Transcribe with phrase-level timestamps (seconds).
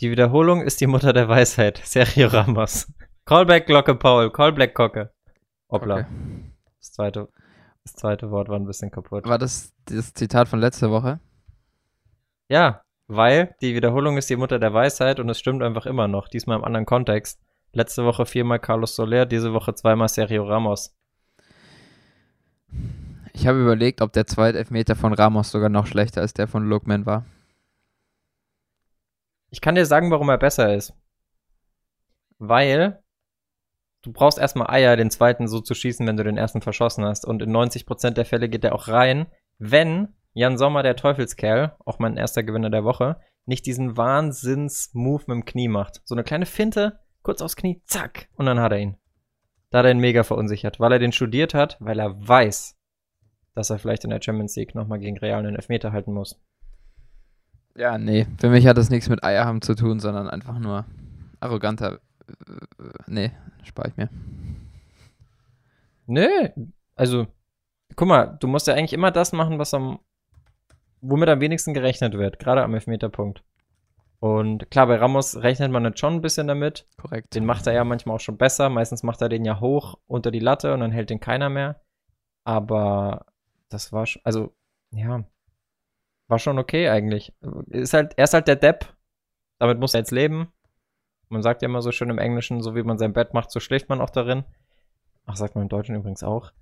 [0.00, 1.78] Die Wiederholung ist die Mutter der Weisheit.
[1.84, 2.90] Sergio Ramos.
[3.26, 4.30] Callback Glocke Paul.
[4.30, 5.12] Callback Kocke.
[5.70, 5.96] Hoppla.
[5.96, 6.06] Okay.
[6.78, 7.28] Das, zweite,
[7.84, 9.26] das zweite Wort war ein bisschen kaputt.
[9.26, 11.20] War das das Zitat von letzter Woche?
[12.48, 16.28] Ja, weil die Wiederholung ist die Mutter der Weisheit und es stimmt einfach immer noch.
[16.28, 17.38] Diesmal im anderen Kontext.
[17.72, 20.96] Letzte Woche viermal Carlos Soler, diese Woche zweimal Sergio Ramos.
[23.34, 26.66] Ich habe überlegt, ob der zweite Elfmeter von Ramos sogar noch schlechter als der von
[26.66, 27.26] Lookman war.
[29.50, 30.94] Ich kann dir sagen, warum er besser ist.
[32.38, 33.02] Weil
[34.02, 37.26] du brauchst erstmal Eier, den zweiten so zu schießen, wenn du den ersten verschossen hast.
[37.26, 39.26] Und in 90% der Fälle geht der auch rein,
[39.58, 45.34] wenn Jan Sommer, der Teufelskerl, auch mein erster Gewinner der Woche, nicht diesen Wahnsinns-Move mit
[45.34, 46.00] dem Knie macht.
[46.04, 48.96] So eine kleine Finte, kurz aufs Knie, zack, und dann hat er ihn.
[49.70, 52.76] Da hat er ihn mega verunsichert, weil er den studiert hat, weil er weiß,
[53.54, 56.40] dass er vielleicht in der Champions League nochmal gegen Real einen Elfmeter halten muss.
[57.80, 58.26] Ja, nee.
[58.38, 60.84] Für mich hat das nichts mit Eier haben zu tun, sondern einfach nur
[61.40, 62.00] arroganter.
[62.28, 64.10] äh, Nee, spare ich mir.
[66.06, 66.28] Nö,
[66.94, 67.26] also,
[67.96, 69.98] guck mal, du musst ja eigentlich immer das machen, was am,
[71.00, 73.42] womit am wenigsten gerechnet wird, gerade am Elfmeterpunkt.
[74.18, 76.86] Und klar, bei Ramos rechnet man jetzt schon ein bisschen damit.
[76.98, 77.34] Korrekt.
[77.34, 78.68] Den macht er ja manchmal auch schon besser.
[78.68, 81.80] Meistens macht er den ja hoch unter die Latte und dann hält den keiner mehr.
[82.44, 83.24] Aber
[83.70, 84.54] das war schon, also,
[84.90, 85.24] ja,
[86.30, 87.32] war schon okay eigentlich.
[87.68, 88.86] Ist halt, er ist halt der Depp.
[89.58, 90.52] Damit muss er jetzt leben.
[91.28, 93.60] Man sagt ja immer so schön im Englischen, so wie man sein Bett macht, so
[93.60, 94.44] schläft man auch darin.
[95.26, 96.52] Ach, sagt man im Deutschen übrigens auch.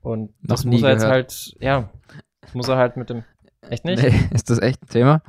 [0.00, 1.14] Und Noch das nie muss er jetzt gehört.
[1.14, 1.90] halt, ja,
[2.52, 3.24] muss er halt mit dem,
[3.68, 4.02] echt nicht?
[4.02, 5.22] Nee, ist das echt ein Thema?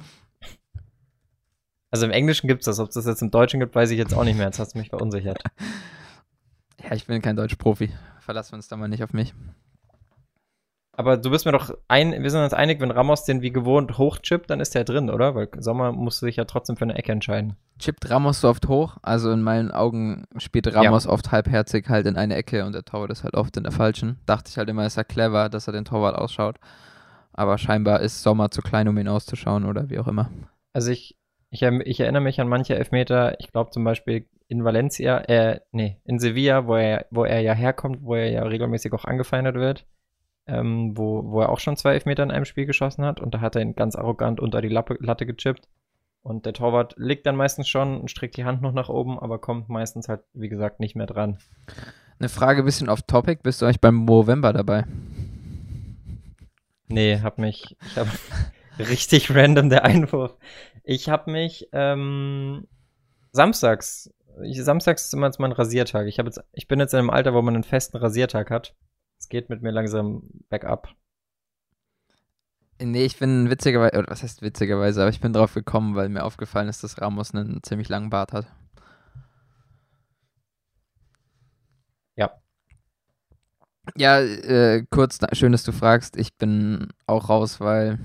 [1.92, 4.14] Also im Englischen gibt's das, ob es das jetzt im Deutschen gibt, weiß ich jetzt
[4.14, 4.46] auch nicht mehr.
[4.48, 5.42] Jetzt hast du mich verunsichert.
[6.84, 7.92] Ja, ich bin kein Deutsch-Profi.
[8.20, 9.34] Verlassen wir uns da mal nicht auf mich.
[10.98, 13.98] Aber du bist mir doch ein, wir sind uns einig, wenn Ramos den wie gewohnt
[13.98, 15.36] hochchippt, dann ist der drin, oder?
[15.36, 17.58] Weil Sommer musste sich ja trotzdem für eine Ecke entscheiden.
[17.80, 18.98] Chippt Ramos so oft hoch?
[19.02, 23.12] Also in meinen Augen spielt Ramos oft halbherzig halt in eine Ecke und der Torwart
[23.12, 24.20] ist halt oft in der falschen.
[24.26, 26.58] Dachte ich halt immer, ist er clever, dass er den Torwart ausschaut.
[27.34, 30.30] Aber scheinbar ist Sommer zu klein, um ihn auszuschauen oder wie auch immer.
[30.72, 31.18] Also ich,
[31.50, 35.60] ich, erm- ich erinnere mich an manche Elfmeter, ich glaube zum Beispiel in Valencia, äh,
[35.74, 39.56] nee, in Sevilla, wo er, wo er ja herkommt, wo er ja regelmäßig auch angefeindet
[39.56, 39.86] wird,
[40.48, 43.42] ähm, wo, wo er auch schon zwei Elfmeter in einem Spiel geschossen hat und da
[43.42, 45.68] hat er ihn ganz arrogant unter die Lappe, Latte gechippt.
[46.22, 49.38] Und der Torwart liegt dann meistens schon und streckt die Hand noch nach oben, aber
[49.38, 51.38] kommt meistens halt, wie gesagt, nicht mehr dran.
[52.18, 53.42] Eine Frage ein bisschen off topic.
[53.44, 54.86] Bist du eigentlich beim Movember dabei?
[56.88, 58.10] Nee, hab mich, ich habe
[58.80, 60.36] richtig random der Einwurf.
[60.84, 62.68] Ich hab mich ähm,
[63.32, 64.12] samstags,
[64.44, 66.08] ich, samstags ist immer jetzt mein Rasiertag.
[66.08, 68.76] Ich, hab jetzt, ich bin jetzt in einem Alter, wo man einen festen Rasiertag hat.
[69.26, 70.88] Es geht mit mir langsam bergab.
[72.80, 76.24] Nee, ich bin witzigerweise, oder was heißt witzigerweise, aber ich bin drauf gekommen, weil mir
[76.24, 78.46] aufgefallen ist, dass Ramos einen ziemlich langen Bart hat.
[82.16, 82.40] Ja.
[83.98, 86.18] Ja, äh, kurz, schön, dass du fragst.
[86.18, 87.98] Ich bin auch raus, weil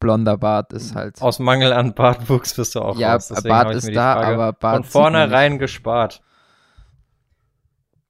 [0.00, 1.22] blonder Bart ist halt.
[1.22, 3.28] Aus Mangel an Bartwuchs bist du auch ja, raus.
[3.28, 4.74] Deswegen Bart ist mir die da, Frage aber Bart.
[4.74, 6.20] von vornherein gespart.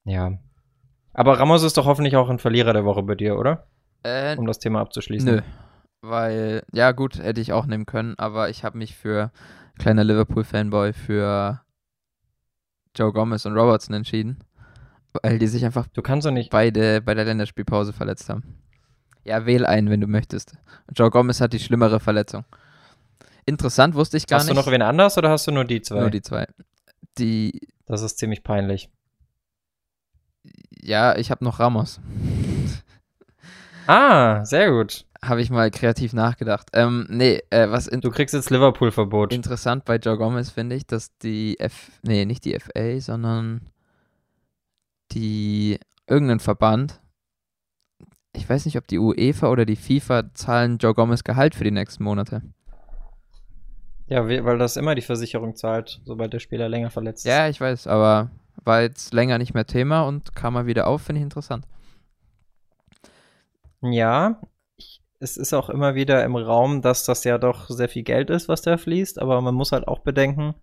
[0.04, 0.38] Ja.
[1.14, 3.66] Aber Ramos ist doch hoffentlich auch ein Verlierer der Woche bei dir, oder?
[4.02, 5.36] Äh, Um das Thema abzuschließen.
[5.36, 5.41] Nö.
[6.02, 9.30] Weil, ja gut, hätte ich auch nehmen können, aber ich habe mich für
[9.78, 11.62] kleiner Liverpool-Fanboy für
[12.97, 14.38] Joe Gomez und Robertson entschieden.
[15.22, 16.50] Weil die sich einfach Du kannst doch nicht.
[16.50, 18.58] beide bei der Länderspielpause verletzt haben.
[19.22, 20.56] Ja, wähl einen, wenn du möchtest.
[20.94, 22.44] Joe Gomez hat die schlimmere Verletzung.
[23.46, 24.56] Interessant, wusste ich gar Hast nicht.
[24.56, 26.00] du noch wen anders oder hast du nur die zwei?
[26.00, 26.46] Nur die zwei.
[27.19, 28.91] Die, Das ist ziemlich peinlich.
[30.81, 32.00] Ja, ich habe noch Ramos.
[33.87, 35.05] Ah, sehr gut.
[35.22, 36.69] Habe ich mal kreativ nachgedacht.
[36.75, 39.32] Ähm, nee, äh, was Du kriegst jetzt Liverpool-Verbot.
[39.32, 43.62] interessant bei Joe Gomez finde ich, dass die F, nee, nicht die FA, sondern
[45.12, 47.00] die, irgendein Verband,
[48.37, 51.71] ich weiß nicht, ob die UEFA oder die FIFA zahlen Joe Gomez Gehalt für die
[51.71, 52.43] nächsten Monate.
[54.06, 57.31] Ja, we- weil das immer die Versicherung zahlt, sobald der Spieler länger verletzt ist.
[57.31, 58.31] Ja, ich weiß, aber
[58.64, 61.66] war jetzt länger nicht mehr Thema und kam mal wieder auf, finde ich interessant.
[63.82, 64.40] Ja,
[64.76, 68.31] ich, es ist auch immer wieder im Raum, dass das ja doch sehr viel Geld
[68.31, 70.55] ist, was da fließt, aber man muss halt auch bedenken,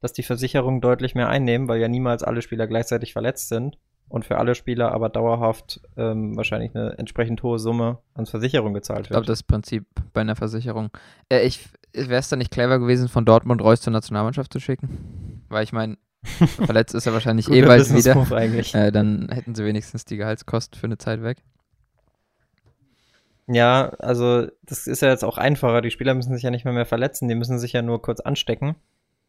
[0.00, 4.24] dass die Versicherungen deutlich mehr einnehmen, weil ja niemals alle Spieler gleichzeitig verletzt sind und
[4.24, 9.08] für alle Spieler aber dauerhaft ähm, wahrscheinlich eine entsprechend hohe Summe an Versicherung gezahlt Ich
[9.08, 9.30] glaube, wird.
[9.30, 10.90] das Prinzip bei einer Versicherung.
[11.28, 15.44] Äh, ich wäre es dann nicht clever gewesen, von Dortmund Reus zur Nationalmannschaft zu schicken?
[15.48, 15.96] Weil ich meine,
[16.46, 18.26] verletzt ist er wahrscheinlich eh bald wieder.
[18.74, 21.38] Äh, dann hätten sie wenigstens die Gehaltskosten für eine Zeit weg.
[23.48, 25.80] Ja, also das ist ja jetzt auch einfacher.
[25.80, 28.20] Die Spieler müssen sich ja nicht mehr mehr verletzen, die müssen sich ja nur kurz
[28.20, 28.76] anstecken.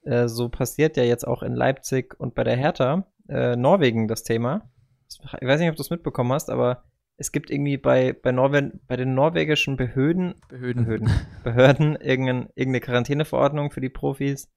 [0.03, 4.23] äh, so passiert ja jetzt auch in Leipzig und bei der Hertha, äh, Norwegen das
[4.23, 4.69] Thema.
[5.07, 6.83] Ich weiß nicht, ob du es mitbekommen hast, aber
[7.17, 10.85] es gibt irgendwie bei, bei, Norwe bei den norwegischen Behörden, Behörden.
[10.85, 11.11] Behörden,
[11.43, 14.49] Behörden irgendein, irgendeine Quarantäneverordnung für die Profis.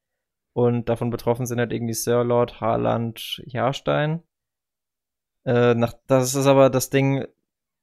[0.53, 4.23] Und davon betroffen sind halt irgendwie Sir Lord, Haaland, Jahrstein.
[5.45, 7.27] Äh, nach, das ist aber das Ding,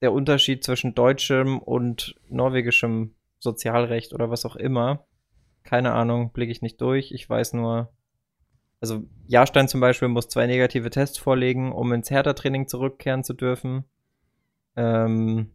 [0.01, 5.07] der Unterschied zwischen deutschem und norwegischem Sozialrecht oder was auch immer.
[5.63, 7.11] Keine Ahnung, blicke ich nicht durch.
[7.11, 7.91] Ich weiß nur,
[8.79, 13.85] also Jahrstein zum Beispiel muss zwei negative Tests vorlegen, um ins Hertha-Training zurückkehren zu dürfen.
[14.75, 15.51] Ähm,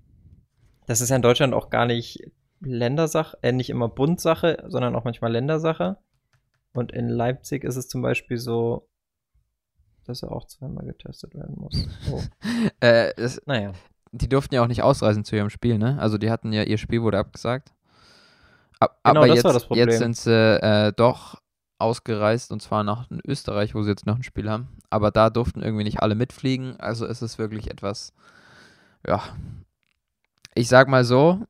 [0.87, 5.05] das ist ja in Deutschland auch gar nicht Ländersache, äh, nicht immer Bundsache, sondern auch
[5.05, 5.99] manchmal Ländersache.
[6.72, 8.88] Und in Leipzig ist es zum Beispiel so,
[10.04, 11.86] dass er auch zweimal getestet werden muss.
[12.10, 12.22] Oh.
[12.80, 13.72] äh, das, naja.
[14.12, 15.98] Die durften ja auch nicht ausreisen zu ihrem Spiel, ne?
[15.98, 17.72] Also die hatten ja, ihr Spiel wurde abgesagt.
[18.78, 21.40] Ab, Genau, aber jetzt, jetzt sind sie äh, doch
[21.78, 24.69] ausgereist und zwar nach Österreich, wo sie jetzt noch ein Spiel haben.
[24.90, 26.78] Aber da durften irgendwie nicht alle mitfliegen.
[26.78, 28.12] Also ist es wirklich etwas,
[29.06, 29.22] ja.
[30.54, 31.40] Ich sag mal so,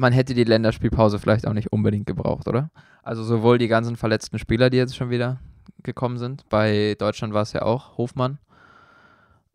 [0.00, 2.70] man hätte die Länderspielpause vielleicht auch nicht unbedingt gebraucht, oder?
[3.02, 5.38] Also sowohl die ganzen verletzten Spieler, die jetzt schon wieder
[5.82, 6.48] gekommen sind.
[6.48, 8.38] Bei Deutschland war es ja auch Hofmann.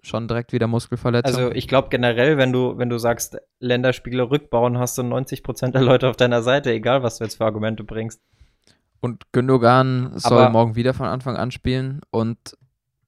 [0.02, 1.36] Schon direkt wieder Muskelverletzung.
[1.36, 5.82] Also ich glaube generell, wenn du, wenn du sagst, Länderspiele rückbauen, hast du 90% der
[5.82, 8.22] Leute auf deiner Seite, egal was du jetzt für Argumente bringst.
[9.00, 12.38] Und Gündogan soll Aber- morgen wieder von Anfang an spielen und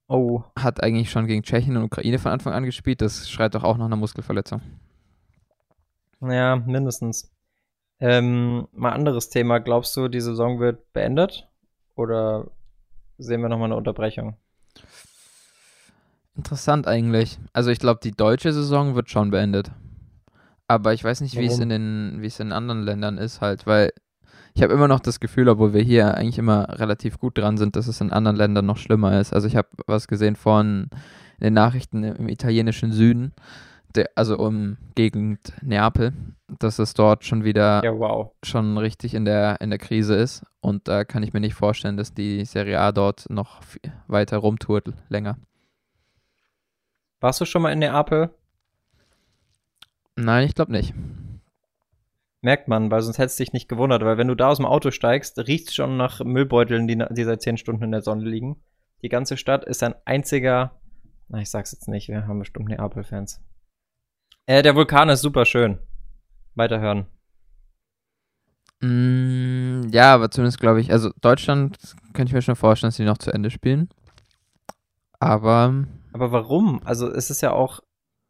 [0.07, 0.41] Oh.
[0.57, 3.01] hat eigentlich schon gegen Tschechien und Ukraine von Anfang an gespielt.
[3.01, 4.61] Das schreit doch auch nach einer Muskelverletzung.
[6.21, 7.31] Ja, mindestens.
[7.99, 9.59] Ähm, mal anderes Thema.
[9.59, 11.47] Glaubst du, die Saison wird beendet?
[11.95, 12.51] Oder
[13.17, 14.35] sehen wir nochmal eine Unterbrechung?
[16.35, 17.39] Interessant eigentlich.
[17.53, 19.71] Also ich glaube, die deutsche Saison wird schon beendet.
[20.67, 23.65] Aber ich weiß nicht, wie es in den, wie es in anderen Ländern ist halt,
[23.65, 23.91] weil
[24.53, 27.75] ich habe immer noch das Gefühl, obwohl wir hier eigentlich immer relativ gut dran sind,
[27.75, 29.33] dass es in anderen Ländern noch schlimmer ist.
[29.33, 30.89] Also ich habe was gesehen von
[31.39, 33.33] in den Nachrichten im italienischen Süden,
[33.97, 36.13] der, also um Gegend Neapel,
[36.59, 38.31] dass es dort schon wieder Ja, wow.
[38.43, 40.45] schon richtig in der, in der Krise ist.
[40.61, 43.61] Und da kann ich mir nicht vorstellen, dass die Serie A dort noch
[44.07, 45.37] weiter rumtourt länger.
[47.19, 48.29] Warst du schon mal in Neapel?
[50.15, 50.93] Nein, ich glaube nicht.
[52.41, 54.65] Merkt man, weil sonst hättest du dich nicht gewundert, weil wenn du da aus dem
[54.65, 58.57] Auto steigst, riecht schon nach Müllbeuteln, die, die seit zehn Stunden in der Sonne liegen.
[59.01, 60.71] Die ganze Stadt ist ein einziger,
[61.29, 63.41] na, ich sag's jetzt nicht, wir haben bestimmt Neapel-Fans.
[64.47, 65.77] Äh, der Vulkan ist super schön.
[66.55, 67.05] Weiterhören.
[68.79, 71.77] Mm, ja, aber zumindest glaube ich, also Deutschland
[72.13, 73.89] könnte ich mir schon vorstellen, dass die noch zu Ende spielen.
[75.19, 76.81] Aber Aber warum?
[76.85, 77.81] Also es ist ja auch,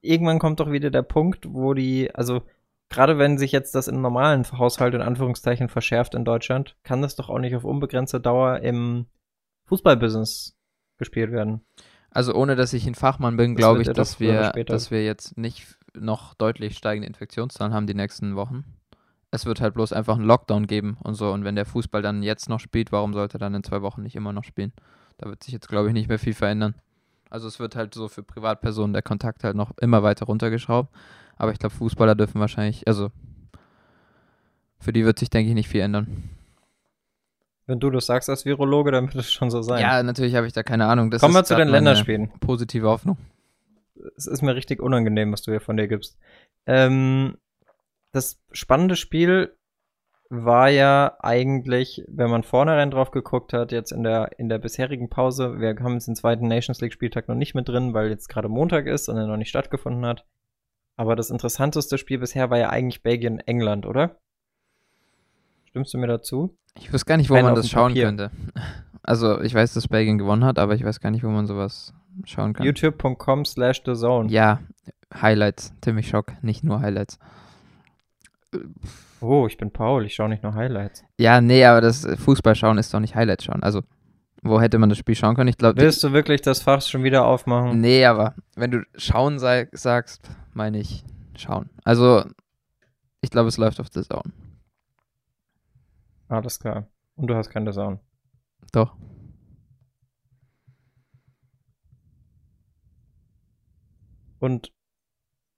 [0.02, 2.42] irgendwann kommt doch wieder der Punkt, wo die, also
[2.90, 7.16] gerade wenn sich jetzt das im normalen Haushalt in Anführungszeichen verschärft in Deutschland, kann das
[7.16, 9.06] doch auch nicht auf unbegrenzte Dauer im
[9.66, 10.58] Fußballbusiness
[10.98, 11.62] gespielt werden.
[12.10, 15.78] also ohne dass ich ein Fachmann bin, glaube ich, dass wir, dass wir jetzt nicht
[15.96, 18.64] noch deutlich steigende Infektionszahlen haben die nächsten Wochen.
[19.32, 21.32] Es wird halt bloß einfach einen Lockdown geben und so.
[21.32, 24.04] Und wenn der Fußball dann jetzt noch spielt, warum sollte er dann in zwei Wochen
[24.04, 24.72] nicht immer noch spielen?
[25.18, 26.76] Da wird sich jetzt, glaube ich, nicht mehr viel verändern.
[27.30, 30.94] Also es wird halt so für Privatpersonen der Kontakt halt noch immer weiter runtergeschraubt.
[31.36, 33.12] Aber ich glaube, Fußballer dürfen wahrscheinlich, also
[34.80, 36.30] für die wird sich, denke ich, nicht viel ändern.
[37.66, 39.82] Wenn du das sagst als Virologe, dann wird es schon so sein.
[39.82, 41.12] Ja, natürlich habe ich da keine Ahnung.
[41.12, 42.32] Das Kommen wir zu den Länderspielen.
[42.40, 43.18] Positive Hoffnung.
[44.16, 46.18] Es ist mir richtig unangenehm, was du hier von dir gibst.
[46.66, 47.38] Ähm,
[48.12, 49.56] das spannende Spiel
[50.30, 55.10] war ja eigentlich, wenn man vornherein drauf geguckt hat, jetzt in der, in der bisherigen
[55.10, 58.28] Pause, wir haben jetzt den zweiten Nations League Spieltag noch nicht mit drin, weil jetzt
[58.28, 60.26] gerade Montag ist und er noch nicht stattgefunden hat.
[60.98, 64.18] Aber das interessanteste Spiel bisher war ja eigentlich Belgien-England, oder?
[65.66, 66.58] Stimmst du mir dazu?
[66.76, 68.06] Ich weiß gar nicht, wo Rein man das schauen Papier.
[68.06, 68.32] könnte.
[69.08, 71.94] Also, ich weiß, dass Belgien gewonnen hat, aber ich weiß gar nicht, wo man sowas
[72.26, 72.66] schauen kann.
[72.66, 74.30] youtube.com slash the zone.
[74.30, 74.60] Ja,
[75.14, 75.74] Highlights.
[75.82, 77.18] Timmy Schock, nicht nur Highlights.
[79.22, 81.04] Oh, ich bin Paul, ich schaue nicht nur Highlights.
[81.18, 83.64] Ja, nee, aber das Fußball schauen ist doch nicht Highlights schauen.
[83.64, 83.82] Also,
[84.44, 85.48] wo hätte man das Spiel schauen können?
[85.50, 87.80] Ich glaube, Willst du wirklich das Fach schon wieder aufmachen?
[87.80, 91.04] nee, aber wenn du schauen sei, sagst, meine ich
[91.38, 91.70] schauen.
[91.86, 92.26] Also,
[93.22, 94.34] ich glaube, es läuft auf The Zone.
[96.28, 96.88] Alles klar.
[97.16, 98.00] Und du hast keine Sound.
[98.72, 98.96] Doch.
[104.40, 104.72] Und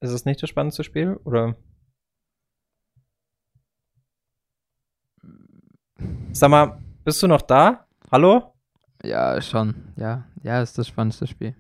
[0.02, 1.20] ist es nicht das spannendste Spiel?
[1.26, 1.56] Oder?
[6.32, 7.86] Sag mal, bist du noch da?
[8.12, 8.54] Hallo?
[9.04, 9.94] Ja, schon.
[9.98, 11.56] Ja, ja, ist das spannendste Spiel.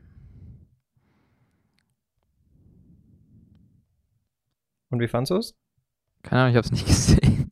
[4.89, 5.55] Und wie fandst du es?
[6.23, 7.51] Keine Ahnung, ich habe es nicht gesehen.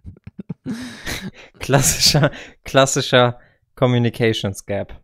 [1.60, 2.32] Klassischer,
[2.64, 3.40] klassischer
[3.78, 5.02] Communications Gap.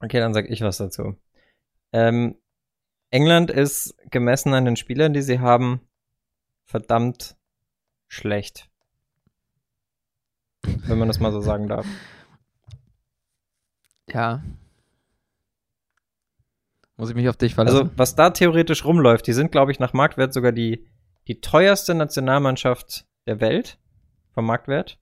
[0.00, 1.14] Okay, dann sag ich was dazu.
[1.92, 2.36] Ähm,
[3.10, 5.80] England ist gemessen an den Spielern, die sie haben,
[6.64, 7.36] verdammt
[8.08, 8.70] schlecht.
[10.62, 11.86] Wenn man das mal so sagen darf.
[14.08, 14.42] Ja.
[16.96, 17.78] Muss ich mich auf dich verlassen?
[17.78, 20.86] Also, was da theoretisch rumläuft, die sind, glaube ich, nach Marktwert sogar die,
[21.28, 23.78] die teuerste Nationalmannschaft der Welt.
[24.32, 24.98] Vom Marktwert.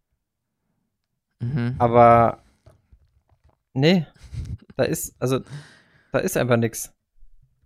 [1.41, 1.75] mhm.
[1.79, 2.45] Aber
[3.75, 4.07] nee,
[4.77, 5.41] da ist, also,
[6.13, 6.93] da ist einfach nix.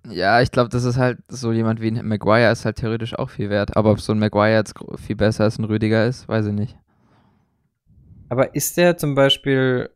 [0.07, 3.31] Ja, ich glaube, das ist halt so jemand wie ein Maguire ist halt theoretisch auch
[3.31, 3.75] viel wert.
[3.77, 6.77] Aber ob so ein Maguire jetzt viel besser als ein Rüdiger ist, weiß ich nicht.
[8.29, 9.89] Aber ist der zum Beispiel,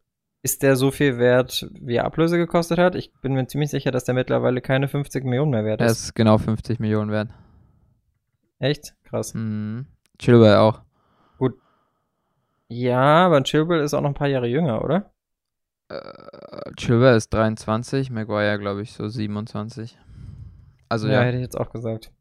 [0.43, 2.95] ist der so viel wert, wie er Ablöse gekostet hat?
[2.95, 6.05] Ich bin mir ziemlich sicher, dass der mittlerweile keine 50 Millionen mehr wert Er ist.
[6.05, 7.29] ist genau 50 Millionen wert.
[8.61, 8.95] Echt?
[9.05, 9.35] Krass.
[9.35, 9.87] Mhm.
[10.19, 10.83] Chilwell auch.
[12.71, 15.11] Ja, aber Chilwell ist auch noch ein paar Jahre jünger, oder?
[15.89, 19.99] Äh, Chilwell ist 23, Maguire glaube ich so 27.
[20.89, 21.23] Also ja, ja.
[21.23, 22.13] hätte ich jetzt auch gesagt.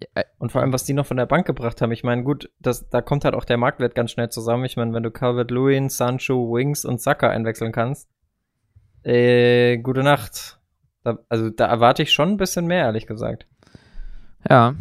[0.00, 1.92] Ja, äh, Und vor allem, was die noch von der Bank gebracht haben.
[1.92, 4.64] Ich meine, gut, das, da kommt halt auch der Marktwert ganz schnell zusammen.
[4.64, 8.08] Ich meine, wenn du Calvert-Lewin, Sancho, Wings und Saka einwechseln kannst,
[9.02, 10.58] äh, gute Nacht.
[11.04, 13.46] Da, also da erwarte ich schon ein bisschen mehr, ehrlich gesagt.
[14.48, 14.74] ja.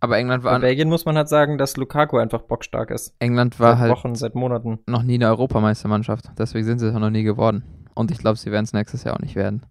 [0.00, 3.14] Aber England Bei war, Belgien muss man halt sagen, dass Lukaku einfach bockstark ist.
[3.18, 4.78] England war seit halt Wochen, seit Monaten.
[4.86, 6.26] noch nie eine Europameistermannschaft.
[6.38, 7.64] Deswegen sind sie es auch noch nie geworden.
[7.94, 9.64] Und ich glaube, sie werden es nächstes Jahr auch nicht werden.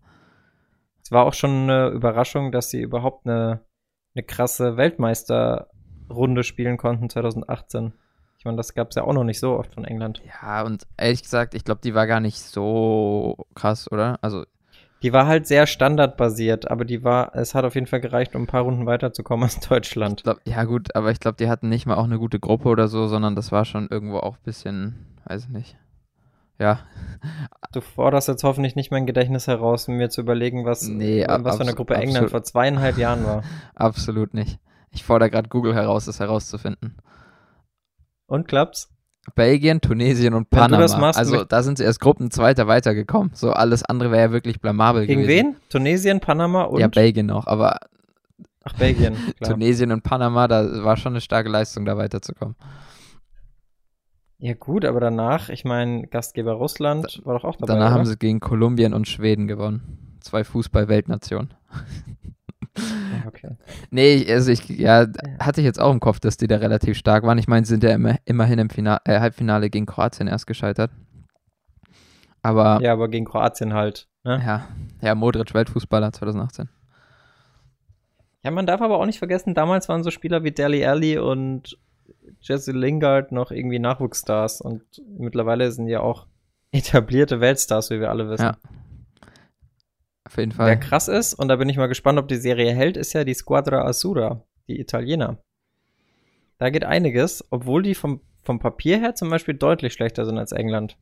[1.03, 3.61] Es war auch schon eine Überraschung, dass sie überhaupt eine,
[4.15, 7.93] eine krasse Weltmeisterrunde spielen konnten 2018.
[8.39, 10.23] Ich meine, das gab es ja auch noch nicht so oft von England.
[10.41, 14.17] Ja, und ehrlich gesagt, ich glaube, die war gar nicht so krass, oder?
[14.21, 14.45] Also,
[15.01, 18.43] Die war halt sehr standardbasiert, aber die war, es hat auf jeden Fall gereicht, um
[18.43, 20.23] ein paar Runden weiterzukommen als Deutschland.
[20.23, 22.87] glaub, ja gut, aber ich glaube, die hatten nicht mal auch eine gute Gruppe oder
[22.87, 25.77] so, sondern das war schon irgendwo auch ein bisschen, weiß ich nicht.
[26.57, 26.79] Ja,
[27.75, 31.57] Du forderst jetzt hoffentlich nicht mein Gedächtnis heraus, um mir zu überlegen, was, Nee, was
[31.57, 33.43] für eine Gruppe England vor zweieinhalb Jahren war.
[33.75, 34.59] absolut nicht.
[34.91, 36.95] Ich fordere gerade Google heraus, das herauszufinden.
[38.27, 38.94] Und klappt's?
[39.33, 40.81] Belgien, Tunesien und Panama.
[40.81, 43.31] das machst, also da sind sie erst Gruppenzweiter weitergekommen.
[43.33, 45.47] So alles andere wäre ja wirklich blamabel Gegen gewesen.
[45.47, 45.55] wen?
[45.69, 47.79] Tunesien, Panama und Ja, Belgien noch, aber
[48.63, 49.15] Ach, Belgien.
[49.37, 49.51] Klar.
[49.51, 52.55] Tunesien und Panama, da war schon eine starke Leistung, da weiterzukommen.
[54.37, 57.73] Ja, gut, aber danach, ich meine, Gastgeber Russland war doch auch dabei.
[57.73, 57.95] Danach oder?
[57.95, 60.17] haben sie gegen Kolumbien und Schweden gewonnen.
[60.19, 61.53] Zwei Fußball-Weltnationen.
[62.77, 63.51] Ja, okay.
[63.89, 65.07] Nee, also ich, ja,
[65.39, 67.37] hatte ich jetzt auch im Kopf, dass die da relativ stark waren.
[67.37, 70.91] Ich meine, sie sind ja immer, immerhin im Final, äh, Halbfinale gegen Kroatien erst gescheitert.
[72.41, 74.07] Aber Ja, aber gegen Kroatien halt.
[74.23, 74.41] Ne?
[74.45, 74.67] ja,
[75.01, 76.69] ja, Modric Weltfußballer 2018.
[78.43, 81.79] Ja, man darf aber auch nicht vergessen, damals waren so Spieler wie Deli Alli und
[82.41, 84.83] Jesse Lingard noch irgendwie Nachwuchsstars und
[85.17, 86.27] mittlerweile sind ja auch
[86.71, 88.43] etablierte Weltstars, wie wir alle wissen.
[88.43, 88.57] Ja.
[90.35, 90.79] Auf jeden Wer Fall.
[90.81, 93.33] krass ist, und da bin ich mal gespannt, ob die Serie hält, ist ja die
[93.33, 95.37] Squadra Azzurra, die Italiener.
[96.57, 100.51] Da geht einiges, obwohl die vom, vom Papier her zum Beispiel deutlich schlechter sind als
[100.51, 100.97] England.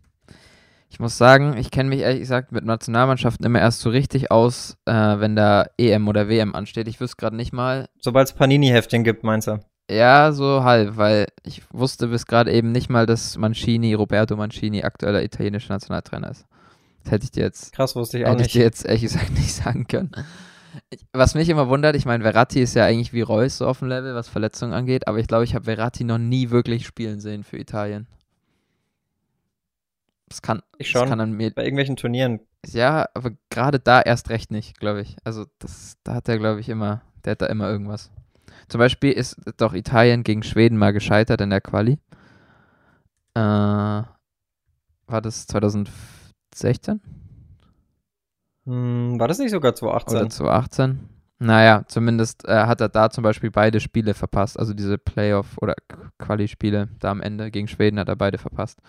[0.91, 4.77] Ich muss sagen, ich kenne mich ehrlich gesagt mit Nationalmannschaften immer erst so richtig aus,
[4.85, 6.87] äh, wenn da EM oder WM ansteht.
[6.87, 7.89] Ich wüsste gerade nicht mal.
[7.99, 9.57] Sobald es Panini-Heftchen gibt, meinst du?
[9.89, 14.83] Ja, so halb, weil ich wusste bis gerade eben nicht mal, dass Mancini, Roberto Mancini,
[14.83, 16.45] aktueller italienischer Nationaltrainer ist.
[17.03, 18.55] Das hätte ich dir jetzt Krass, wusste ich auch Hätte ich nicht.
[18.55, 20.11] dir jetzt ehrlich gesagt nicht sagen können.
[20.89, 23.79] Ich- Was mich immer wundert, ich meine, Verratti ist ja eigentlich wie Reus so auf
[23.79, 27.19] dem Level, was Verletzungen angeht, aber ich glaube, ich habe Verratti noch nie wirklich spielen
[27.19, 28.07] sehen für Italien.
[30.29, 31.09] Das kann, Ich das schon.
[31.09, 32.39] kann an mir, Bei irgendwelchen Turnieren.
[32.65, 35.15] ja, aber gerade da erst recht nicht, glaube ich.
[35.23, 38.09] Also das, da hat er, glaube ich, immer, der hat da immer irgendwas.
[38.67, 41.99] Zum Beispiel ist doch Italien gegen Schweden mal gescheitert in der Quali.
[43.35, 44.07] Äh, war
[45.21, 45.45] das
[46.55, 47.01] 2016?
[48.65, 50.29] Hm, war das nicht sogar Oder 2018?
[50.29, 51.09] 2018.
[51.39, 54.57] Naja, zumindest äh, hat er da zum Beispiel beide Spiele verpasst.
[54.57, 58.79] Also diese Playoff- oder Qu- Quali-Spiele da am Ende gegen Schweden hat er beide verpasst.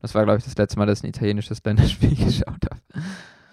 [0.00, 2.80] Das war, glaube ich, das letzte Mal, dass ich ein italienisches Länderspiel geschaut habe.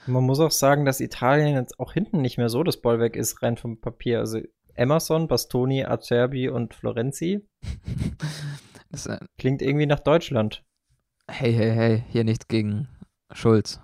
[0.05, 3.41] Man muss auch sagen, dass Italien jetzt auch hinten nicht mehr so das Bollwerk ist,
[3.41, 4.19] rein vom Papier.
[4.19, 4.39] Also
[4.75, 7.45] Emerson, Bastoni, Acerbi und Florenzi
[8.91, 10.63] Das, äh, klingt irgendwie nach Deutschland.
[11.27, 12.88] hey, hey, hey, hier nichts gegen
[13.36, 13.80] Schulz.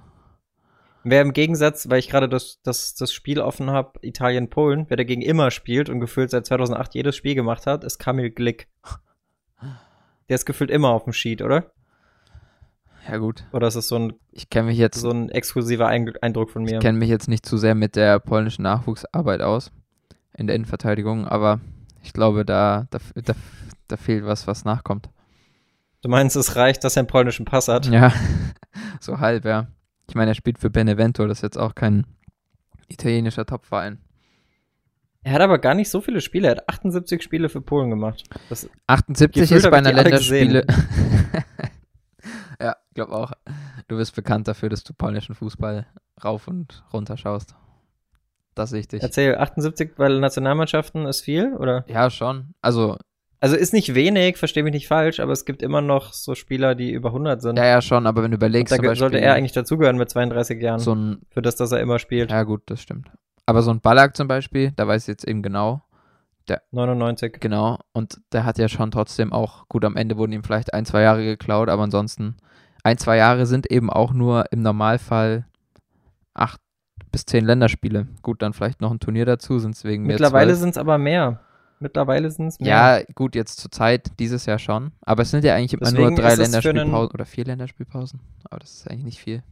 [1.04, 5.22] Wer im Gegensatz, weil ich gerade das, das, das Spiel offen habe, Italien-Polen, wer dagegen
[5.22, 8.68] immer spielt und gefühlt seit 2008 jedes Spiel gemacht hat, ist Kamil Glick.
[10.30, 11.72] Der ist gefühlt immer auf dem Sheet, oder?
[13.10, 16.14] Ja gut, Oder ist es so ein, ich kenne mich jetzt, so ein exklusiver Ein
[16.22, 16.76] Eindruck von mir?
[16.76, 19.72] ich kenne mich jetzt nicht zu sehr mit der polnischen Nachwuchsarbeit aus
[20.38, 21.60] in der Innenverteidigung, aber
[22.04, 23.34] ich glaube, da, da, da,
[23.88, 25.10] da fehlt was, was nachkommt.
[26.02, 27.86] Du meinst, es reicht, dass er einen polnischen Pass hat?
[27.88, 28.12] Ja,
[29.00, 29.68] so halb, ja.
[30.08, 32.06] Ich meine, er spielt für Benevento, das ist jetzt auch kein
[32.88, 34.00] italienischer Topverein.
[35.24, 36.48] Er hat aber gar nicht so viele Spiele.
[36.48, 38.24] Er hat 78 Spiele für Polen gemacht.
[38.50, 40.66] Das 78 Gefühlt ist bei einer Länderspiele.
[42.60, 43.32] ja, glaub auch.
[43.88, 45.86] Du bist bekannt dafür, dass du polnischen Fußball
[46.24, 47.56] rauf und runter schaust.
[48.56, 49.04] Das sehe ich dich.
[49.04, 51.86] Erzähl, 78 bei Nationalmannschaften ist viel, oder?
[51.88, 52.56] Ja, schon.
[52.62, 52.98] Also,
[53.44, 56.76] Also ist nicht wenig, verstehe mich nicht falsch, aber es gibt immer noch so Spieler,
[56.76, 57.58] die über 100 sind.
[57.58, 59.98] ja, ja, schon, aber wenn du Und überlegst, da ge- Beispiel, sollte er eigentlich dazugehören
[59.98, 60.80] mit 32 Jahren.
[60.80, 62.30] so ein, Für das, dass er immer spielt.
[62.32, 63.10] ja gut, das stimmt.
[63.48, 65.82] Aber so ein Ballack zum Beispiel, da weiß ich jetzt eben genau,
[66.72, 67.38] 99.
[67.40, 70.86] genau, und der hat ja schon trotzdem auch, gut, am Ende wurden ihm vielleicht ein,
[70.86, 72.36] zwei Jahre geklaut, aber ansonsten,
[72.84, 75.46] ein, zwei Jahre sind eben auch nur im Normalfall
[76.34, 76.60] acht
[77.12, 78.08] bis zehn Länderspiele.
[78.22, 80.98] Gut, dann vielleicht noch ein Turnier dazu, sind es wegen mehr Mittlerweile sind es aber
[80.98, 81.40] mehr.
[81.82, 82.70] Mittlerweile sind es mehr.
[82.70, 84.92] Ja, gut, jetzt zur Zeit, dieses Jahr schon.
[85.02, 88.20] Aber es sind ja eigentlich immer Deswegen nur drei Länderspielpausen oder vier Länderspielpausen.
[88.44, 89.44] Aber das ist eigentlich nicht viel.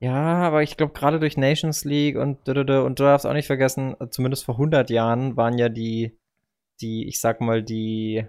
[0.00, 2.66] Ja, aber ich glaube, gerade durch Nations League und und
[2.98, 6.18] du darfst auch nicht vergessen, zumindest vor 100 Jahren waren ja die,
[6.80, 8.26] die, ich sag mal, die,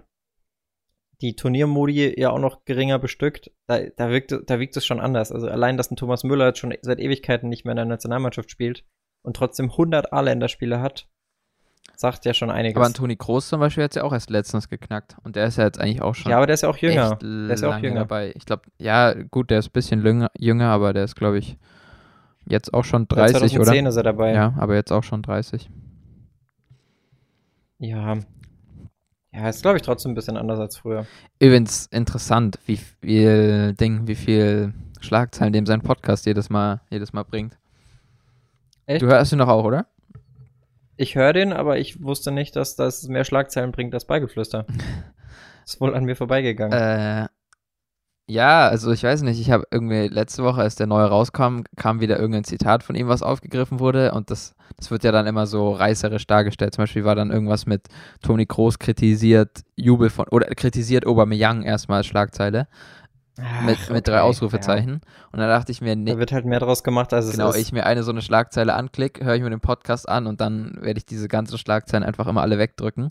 [1.20, 3.50] die Turniermodi ja auch noch geringer bestückt.
[3.66, 5.32] Da, da, wirkt, da wiegt es schon anders.
[5.32, 8.52] Also allein, dass ein Thomas Müller jetzt schon seit Ewigkeiten nicht mehr in der Nationalmannschaft
[8.52, 8.84] spielt
[9.22, 11.08] und trotzdem 100 A-Länderspiele hat,
[11.96, 12.76] sagt ja schon einiges.
[12.76, 15.16] Aber Toni Kroos zum Beispiel hat es ja auch erst letztens geknackt.
[15.22, 17.16] Und der ist ja jetzt eigentlich auch schon ja, aber der ist ja auch jünger.
[17.16, 18.00] Der ist ja auch jünger.
[18.00, 18.32] dabei.
[18.36, 21.56] Ich glaube, ja, gut, der ist ein bisschen jünger, aber der ist, glaube ich,
[22.46, 23.64] jetzt auch schon Seit 30, oder?
[23.66, 24.34] 2010 ist er dabei.
[24.34, 25.70] Ja, aber jetzt auch schon 30.
[27.78, 28.18] Ja.
[29.32, 31.06] Ja, ist, glaube ich, trotzdem ein bisschen anders als früher.
[31.40, 37.24] Übrigens interessant, wie viel Ding, wie viel Schlagzeilen dem sein Podcast jedes Mal, jedes Mal
[37.24, 37.58] bringt.
[38.86, 39.02] Echt?
[39.02, 39.86] Du hörst ihn doch auch, oder?
[40.96, 44.66] Ich höre den, aber ich wusste nicht, dass das mehr Schlagzeilen bringt als Beigeflüster.
[45.64, 46.78] ist wohl an mir vorbeigegangen.
[46.78, 47.26] Äh,
[48.26, 52.00] ja, also ich weiß nicht, ich habe irgendwie letzte Woche, als der neue rauskam, kam
[52.00, 55.46] wieder irgendein Zitat von ihm, was aufgegriffen wurde und das, das wird ja dann immer
[55.46, 56.74] so reißerisch dargestellt.
[56.74, 57.88] Zum Beispiel war dann irgendwas mit
[58.22, 62.66] Toni Kroos kritisiert Jubel von, oder kritisiert Aubameyang erstmal als Schlagzeile
[63.40, 65.00] Ach, mit drei okay, Ausrufezeichen
[65.32, 65.96] und dann dachte ich mir, Ja.
[65.96, 67.62] nee, Da wird halt mehr draus gemacht, als genau, es ist.
[67.62, 70.78] ich mir eine so eine Schlagzeile anklick, höre ich mir den Podcast an und dann
[70.80, 73.10] werde ich diese ganzen Schlagzeilen einfach immer alle wegdrücken.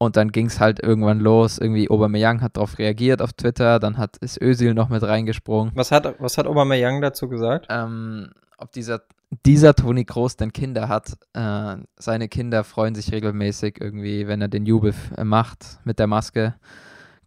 [0.00, 1.58] Und dann ging es halt irgendwann los.
[1.58, 5.72] Irgendwie Aubameyang hat darauf reagiert auf Twitter, dann hat ist Özil noch mit reingesprungen.
[5.74, 7.66] was hat, was hat Aubameyang dazu gesagt?
[7.68, 9.02] Ähm, ob dieser,
[9.44, 11.16] dieser Toni Kroos denn Kinder hat.
[11.32, 14.94] Äh, seine Kinder freuen sich regelmäßig irgendwie, wenn er den Jubel
[15.24, 16.54] macht mit der Maske.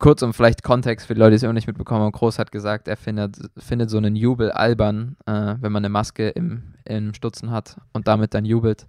[0.01, 2.11] Kurz um vielleicht Kontext für die Leute, die es immer nicht mitbekommen haben.
[2.11, 6.29] Kroos hat gesagt, er findet, findet so einen Jubel albern, äh, wenn man eine Maske
[6.29, 8.87] im, im Stutzen hat und damit dann jubelt.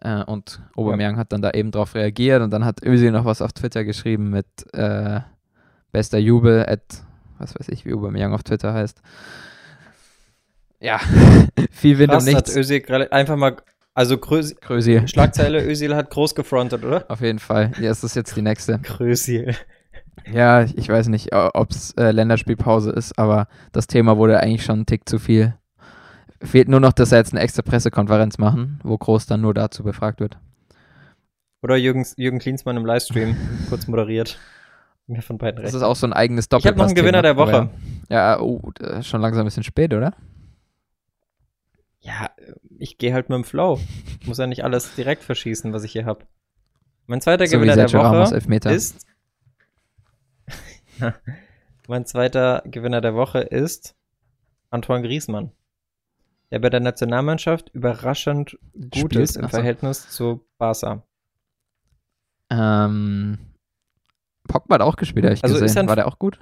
[0.00, 3.42] Äh, und Aubameyang hat dann da eben drauf reagiert und dann hat Özil noch was
[3.42, 5.20] auf Twitter geschrieben mit äh,
[5.92, 7.04] bester Jubel at,
[7.38, 9.00] was weiß ich, wie Aubameyang auf Twitter heißt.
[10.80, 10.98] Ja,
[11.70, 12.56] viel Wind Krass, hat nichts.
[12.56, 13.56] Özil gerade einfach mal,
[13.94, 15.06] also Krösi.
[15.06, 17.04] Schlagzeile, Özil hat groß gefrontet, oder?
[17.08, 17.70] Auf jeden Fall.
[17.80, 18.80] Ja, ist das jetzt die nächste.
[18.80, 19.54] Grösil.
[20.30, 24.80] Ja, ich weiß nicht, ob es äh, Länderspielpause ist, aber das Thema wurde eigentlich schon
[24.80, 25.54] ein Tick zu viel.
[26.42, 29.82] Fehlt nur noch, dass er jetzt eine extra Pressekonferenz machen, wo Groß dann nur dazu
[29.82, 30.38] befragt wird.
[31.62, 33.36] Oder Jürgen, Jürgen Klinsmann im Livestream
[33.68, 34.38] kurz moderiert.
[35.06, 37.36] Mir von beiden Das ist auch so ein eigenes Ich habe noch einen Gewinner der
[37.36, 37.68] Woche.
[38.08, 40.14] Ja, oh, äh, schon langsam ein bisschen spät, oder?
[42.00, 42.30] Ja,
[42.78, 43.78] ich gehe halt mit dem Flow.
[44.20, 46.24] Ich muss ja nicht alles direkt verschießen, was ich hier habe.
[47.06, 48.36] Mein zweiter So Gewinner der Woche
[48.70, 49.06] ist.
[51.88, 53.94] mein zweiter Gewinner der Woche ist
[54.70, 55.52] Antoine Griezmann.
[56.50, 59.16] Der bei der Nationalmannschaft überraschend gut Spielt?
[59.24, 59.56] ist im Ach so.
[59.58, 61.04] Verhältnis zu Barca.
[62.50, 63.38] Ähm,
[64.48, 65.82] Pogba hat auch gespielt, habe ich Also ist gesehen.
[65.82, 66.40] ein- War der auch gut?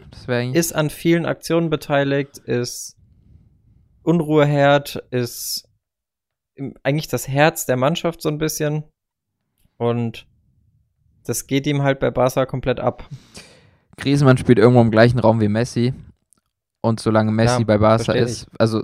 [0.54, 2.96] Ist an vielen Aktionen beteiligt, ist
[4.02, 5.68] Unruheherd, ist
[6.82, 8.84] eigentlich das Herz der Mannschaft so ein bisschen.
[9.76, 10.26] Und
[11.24, 13.06] das geht ihm halt bei Barca komplett ab.
[13.98, 15.92] Griezmann spielt irgendwo im gleichen Raum wie Messi.
[16.80, 18.82] Und solange Messi Ja, bei Barca ist, also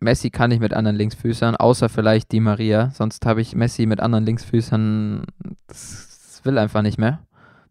[0.00, 2.90] Messi kann nicht mit anderen Linksfüßern, außer vielleicht Di Maria.
[2.90, 5.24] Sonst habe ich Messi mit anderen Linksfüßern,
[5.68, 7.20] das will einfach nicht mehr.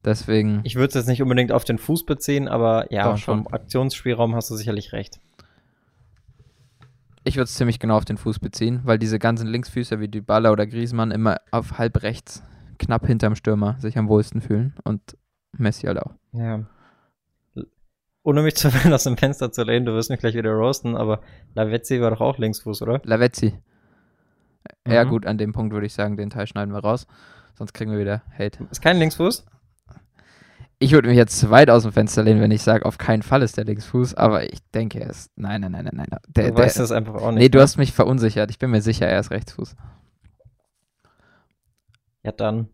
[0.04, 3.44] Deswegen, Ich würde es jetzt nicht unbedingt auf den Fuß beziehen, aber ja, Doch, vom
[3.44, 3.48] schon.
[3.54, 5.20] Aktionsspielraum hast du sicherlich recht.
[7.24, 10.52] ich würde es ziemlich genau auf den Fuß beziehen, weil diese ganzen Linksfüßer wie Dybala
[10.52, 12.42] oder Griezmann immer auf halb rechts,
[12.80, 14.74] knapp hinterm Stürmer, sich am wohlsten fühlen.
[14.84, 15.02] Und
[15.58, 16.14] Messi halt auch.
[16.34, 16.66] Ja.
[18.24, 20.96] Ohne mich zu weit aus dem Fenster zu lehnen, du wirst mich gleich wieder roasten,
[20.96, 21.22] aber
[21.56, 23.02] Lavezzi war doch auch Linksfuß, oder?
[23.04, 23.54] Lavezzi.
[24.88, 25.10] Ja Mhm.
[25.10, 27.08] gut, an dem Punkt würde ich sagen, den Teil schneiden wir raus.
[27.58, 28.68] Sonst kriegen wir wieder Hate.
[28.72, 29.46] Ist kein Linksfuß?
[30.84, 33.44] ich würde mich jetzt weit aus dem Fenster lehnen, wenn ich sage, auf keinen Fall
[33.44, 35.30] ist der Linksfuß, aber ich denke, er ist.
[35.36, 36.20] Nein, nein, nein, nein, nein.
[36.30, 37.40] Der, du weißt das einfach auch nicht.
[37.40, 37.64] Nee, du ne?
[37.64, 38.50] hast mich verunsichert.
[38.50, 39.76] Ich bin mir sicher, er ist Rechtsfuß.
[42.24, 42.70] Ja, dann.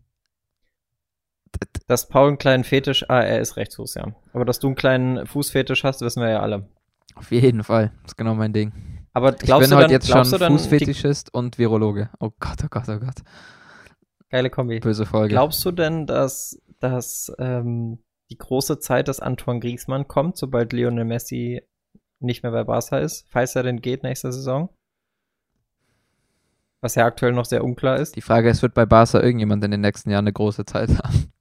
[1.86, 4.14] Dass Paul einen kleinen Fetisch, ah, er ist Rechtsfuß, ja.
[4.32, 6.68] Aber dass du einen kleinen Fußfetisch hast, wissen wir ja alle.
[7.14, 7.92] Auf jeden Fall.
[8.02, 8.72] Das ist genau mein Ding.
[9.12, 12.10] Aber glaubst ich bin du heute dann, jetzt schon Fußfetischist und Virologe.
[12.20, 13.16] Oh Gott, oh Gott, oh Gott.
[14.30, 14.80] Geile Kombi.
[14.80, 15.34] Böse Folge.
[15.34, 17.98] Glaubst du denn, dass, dass ähm,
[18.30, 21.62] die große Zeit des Antoine Griezmann kommt, sobald Lionel Messi
[22.20, 24.68] nicht mehr bei Barca ist, falls er denn geht nächste Saison?
[26.80, 28.14] Was ja aktuell noch sehr unklar ist.
[28.14, 31.32] Die Frage ist, wird bei Barca irgendjemand in den nächsten Jahren eine große Zeit haben?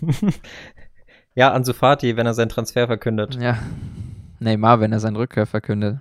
[1.34, 3.36] ja, Ansu Fati, wenn er seinen Transfer verkündet.
[3.40, 3.58] Ja.
[4.38, 5.98] Neymar, wenn er seinen Rückkehr verkündet.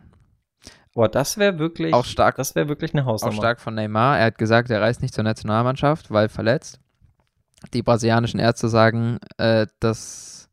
[0.93, 3.33] Boah, das wäre wirklich, auch stark, das wäre wirklich eine Hausnummer.
[3.33, 4.17] Auch stark von Neymar.
[4.17, 6.79] Er hat gesagt, er reist nicht zur Nationalmannschaft, weil verletzt.
[7.73, 10.49] Die brasilianischen Ärzte sagen, äh, dass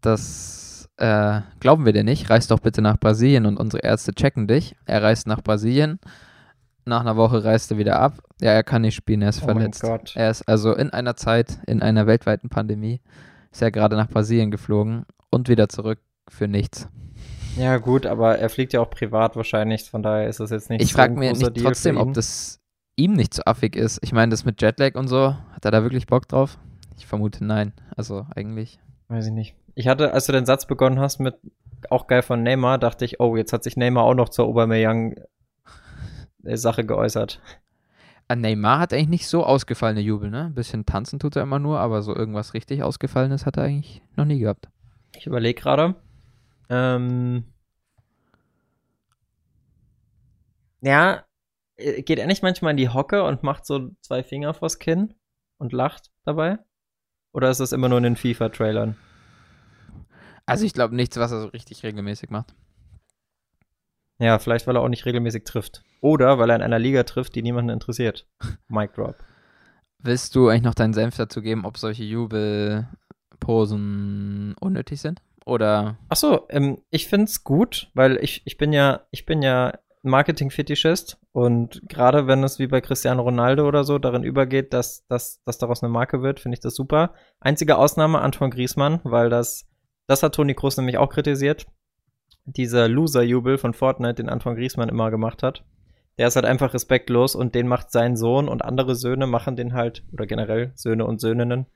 [0.00, 2.30] das äh, glauben wir dir nicht.
[2.30, 4.76] Reis doch bitte nach Brasilien und unsere Ärzte checken dich.
[4.84, 5.98] Er reist nach Brasilien.
[6.84, 8.14] Nach einer Woche reist er wieder ab.
[8.40, 9.84] Ja, er kann nicht spielen, er ist oh verletzt.
[10.14, 13.00] Er ist also in einer Zeit, in einer weltweiten Pandemie,
[13.52, 16.88] ist er gerade nach Brasilien geflogen und wieder zurück für nichts.
[17.56, 20.82] Ja, gut, aber er fliegt ja auch privat wahrscheinlich, von daher ist das jetzt nicht
[20.82, 22.60] Ich so frage mir nicht trotzdem, ob das
[22.96, 23.98] ihm nicht zu affig ist.
[24.02, 26.58] Ich meine, das mit Jetlag und so, hat er da wirklich Bock drauf?
[26.96, 27.72] Ich vermute nein.
[27.96, 28.78] Also eigentlich.
[29.08, 29.56] Weiß ich nicht.
[29.74, 31.34] Ich hatte, als du den Satz begonnen hast mit
[31.88, 34.46] auch geil von Neymar, dachte ich, oh, jetzt hat sich Neymar auch noch zur
[36.44, 37.40] Aubameyang-Sache geäußert.
[38.28, 40.46] Äh, Neymar hat eigentlich nicht so ausgefallene Jubel, ne?
[40.46, 44.02] Ein bisschen tanzen tut er immer nur, aber so irgendwas richtig Ausgefallenes hat er eigentlich
[44.16, 44.68] noch nie gehabt.
[45.16, 45.96] Ich überlege gerade.
[46.68, 47.44] Ähm,
[50.80, 51.24] ja,
[51.76, 55.14] äh, geht er nicht manchmal in die Hocke und macht so zwei Finger vors Kinn
[55.58, 56.58] und lacht dabei?
[57.32, 58.96] Oder ist das immer nur in den FIFA-Trailern?
[60.46, 62.54] Also ich glaube nichts, was er so richtig regelmäßig macht.
[64.20, 65.82] Ja, vielleicht weil er auch nicht regelmäßig trifft.
[66.00, 68.26] Oder weil er in einer Liga trifft, die niemanden interessiert.
[68.68, 69.16] Mic drop.
[69.98, 72.86] Willst du eigentlich noch deinen Senf dazu geben, ob solche Jubelposen
[74.60, 75.22] unnötig sind?
[75.46, 75.96] Oder?
[76.10, 81.18] Ach so, ähm, ich find's gut, weil ich, ich bin ja, ich bin ja Marketing-Fetischist
[81.32, 85.58] und gerade wenn es wie bei Cristiano Ronaldo oder so darin übergeht, dass, dass, dass
[85.58, 87.14] daraus eine Marke wird, finde ich das super.
[87.40, 89.66] Einzige Ausnahme Antoine Griezmann, weil das,
[90.06, 91.66] das hat Toni Kroos nämlich auch kritisiert.
[92.44, 95.64] Dieser Loser-Jubel von Fortnite, den Antoine Griezmann immer gemacht hat.
[96.18, 99.72] Der ist halt einfach respektlos und den macht sein Sohn und andere Söhne machen den
[99.72, 101.66] halt, oder generell Söhne und Söhninnen,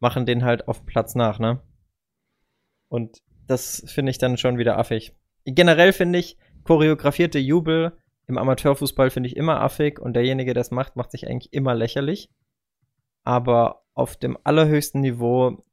[0.00, 1.60] machen den halt auf Platz nach, ne?
[2.88, 5.14] Und das finde ich dann schon wieder affig.
[5.44, 7.92] Generell finde ich, choreografierte Jubel
[8.26, 11.74] im Amateurfußball finde ich immer affig und derjenige, der es macht, macht sich eigentlich immer
[11.74, 12.30] lächerlich.
[13.22, 15.64] Aber auf dem allerhöchsten Niveau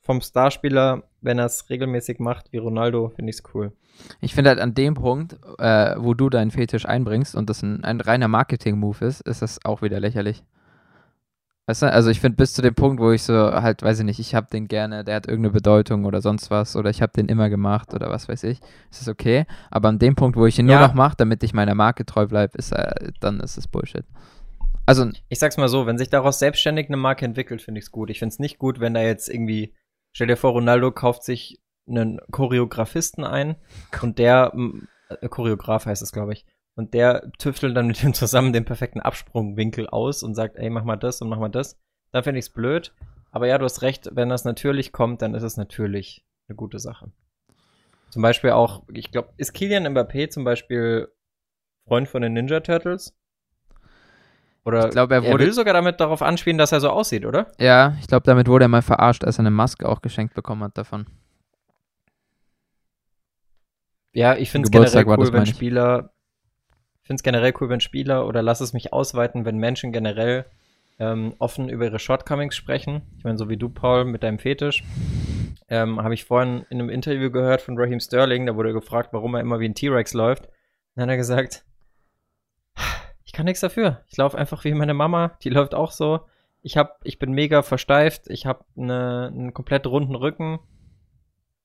[0.00, 3.72] vom Starspieler, wenn er es regelmäßig macht, wie Ronaldo, finde ich es cool.
[4.20, 7.84] Ich finde halt an dem Punkt, äh, wo du deinen Fetisch einbringst und das ein,
[7.84, 10.44] ein reiner Marketing-Move ist, ist das auch wieder lächerlich.
[11.68, 14.04] Weißt du, also ich finde bis zu dem Punkt, wo ich so halt, weiß ich
[14.06, 17.12] nicht, ich habe den gerne, der hat irgendeine Bedeutung oder sonst was oder ich habe
[17.14, 19.44] den immer gemacht oder was weiß ich, ist es okay.
[19.70, 20.78] Aber an dem Punkt, wo ich ihn ja.
[20.78, 24.06] nur noch mache, damit ich meiner Marke treu bleibe, ist, äh, dann ist es Bullshit.
[24.86, 27.90] Also ich sag's mal so, wenn sich daraus selbstständig eine Marke entwickelt, finde ich es
[27.90, 28.08] gut.
[28.08, 29.74] Ich finde es nicht gut, wenn da jetzt irgendwie,
[30.18, 33.54] stell dir vor, Ronaldo kauft sich einen Choreografisten ein
[34.02, 34.52] und der,
[35.10, 38.98] äh, Choreograf heißt es, glaube ich, und der tüftelt dann mit ihm zusammen den perfekten
[38.98, 41.78] Absprungwinkel aus und sagt, ey, mach mal das und mach mal das.
[42.10, 42.92] Dann finde ich es blöd.
[43.30, 46.80] Aber ja, du hast recht, wenn das natürlich kommt, dann ist es natürlich eine gute
[46.80, 47.12] Sache.
[48.10, 51.12] Zum Beispiel auch, ich glaube, ist Kilian Mbappé zum Beispiel
[51.86, 53.16] Freund von den Ninja Turtles?
[54.64, 57.24] Oder ich glaub, er, wurde, er will sogar damit darauf anspielen, dass er so aussieht,
[57.24, 57.52] oder?
[57.58, 60.62] Ja, ich glaube, damit wurde er mal verarscht, als er eine Maske auch geschenkt bekommen
[60.64, 61.06] hat davon.
[64.12, 66.10] Ja, ich finde es generell cool, wenn Spieler
[67.08, 70.44] finde es generell cool, wenn Spieler oder lass es mich ausweiten, wenn Menschen generell
[70.98, 73.00] ähm, offen über ihre Shortcomings sprechen.
[73.16, 74.84] Ich meine, so wie du, Paul, mit deinem Fetisch.
[75.70, 79.34] Ähm, Habe ich vorhin in einem Interview gehört von Raheem Sterling, da wurde gefragt, warum
[79.34, 80.50] er immer wie ein T-Rex läuft.
[80.94, 81.67] dann hat er gesagt, ich
[83.38, 84.02] kann nichts dafür.
[84.08, 86.20] Ich laufe einfach wie meine Mama, die läuft auch so.
[86.60, 90.58] Ich, hab, ich bin mega versteift, ich habe ne, einen komplett runden Rücken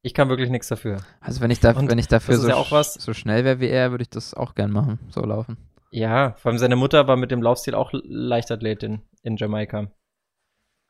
[0.05, 0.97] ich kann wirklich nichts dafür.
[1.21, 4.01] Also wenn ich, da, wenn ich dafür so, ja so, schnell wäre wie er, würde
[4.01, 5.55] ich das auch gern machen, so laufen.
[5.91, 9.89] Ja, vor allem seine Mutter war mit dem Laufstil auch Leichtathletin in Jamaika.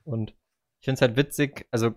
[0.03, 0.31] Und
[0.79, 1.91] ich finde es halt witzig, also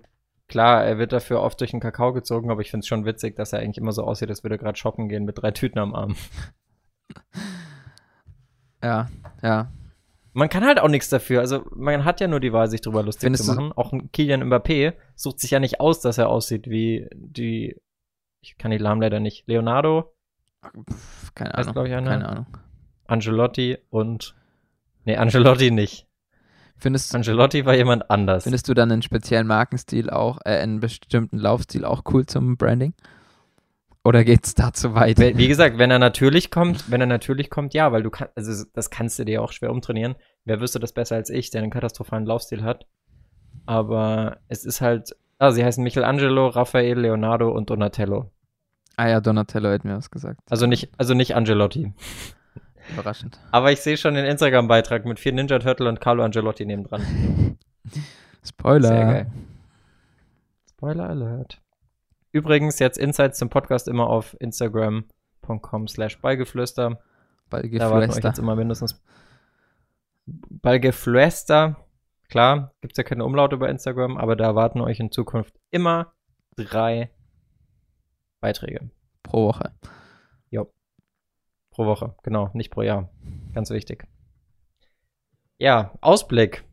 [0.46, 3.34] klar, er wird dafür oft durch den Kakao gezogen, aber ich finde es schon witzig,
[3.34, 5.78] dass er eigentlich immer so aussieht, als würde er gerade shoppen gehen mit drei Tüten
[5.78, 6.16] am Arm.
[8.86, 9.08] Ja,
[9.42, 9.72] ja.
[10.32, 11.40] Man kann halt auch nichts dafür.
[11.40, 13.72] Also man hat ja nur die Wahl, sich drüber lustig Findest zu machen.
[13.72, 17.80] Auch ein Kilian Mbappé sucht sich ja nicht aus, dass er aussieht wie die.
[18.42, 19.48] Ich kann die Namen leider nicht.
[19.48, 20.14] Leonardo,
[20.62, 21.72] Pff, keine Heißt, Ahnung.
[21.72, 22.46] glaub ich, keine Ahnung.
[23.06, 24.36] Angelotti und.
[25.04, 26.06] Nee, Angelotti nicht.
[26.76, 28.44] Findest, Angelotti war jemand anders.
[28.44, 32.92] findest du dann einen speziellen Markenstil auch, äh, einen bestimmten Laufstil auch cool zum Branding?
[34.06, 35.18] Oder geht's da zu weit?
[35.18, 38.64] Wie gesagt, wenn er natürlich kommt, wenn er natürlich kommt, ja, weil du kannst, also
[38.72, 40.14] das kannst du dir auch schwer umtrainieren.
[40.44, 42.86] Wer wüsste das besser als ich, der einen katastrophalen Laufstil hat.
[43.66, 48.30] Aber es ist halt, ah, sie heißen Michelangelo, Raphael, Leonardo und Donatello.
[48.96, 50.38] Ah ja, Donatello hätte mir was gesagt.
[50.48, 51.92] Also nicht, also nicht Angelotti.
[52.92, 53.40] Überraschend.
[53.50, 57.58] Aber ich sehe schon den Instagram-Beitrag mit vier Ninja Turtle und Carlo Angelotti nebendran.
[58.44, 58.88] Spoiler.
[58.88, 59.32] Sehr geil.
[60.70, 61.60] Spoiler Alert.
[62.36, 66.90] Übrigens, jetzt Insights zum Podcast immer auf Instagram.com slash Ballgeflüster.
[66.90, 67.00] Da
[67.50, 68.28] warten euch Ballgeflüster.
[68.28, 69.02] jetzt immer mindestens
[70.26, 71.76] Ballgeflüster.
[72.28, 76.12] Klar, gibt's ja keine Umlaute bei Instagram, aber da warten euch in Zukunft immer
[76.56, 77.10] drei
[78.42, 78.90] Beiträge
[79.22, 79.72] Pro Woche.
[81.70, 82.16] pro Woche.
[82.22, 83.08] Genau, nicht pro Jahr.
[83.54, 84.06] Ganz wichtig.
[85.56, 86.64] Ja, Ausblick.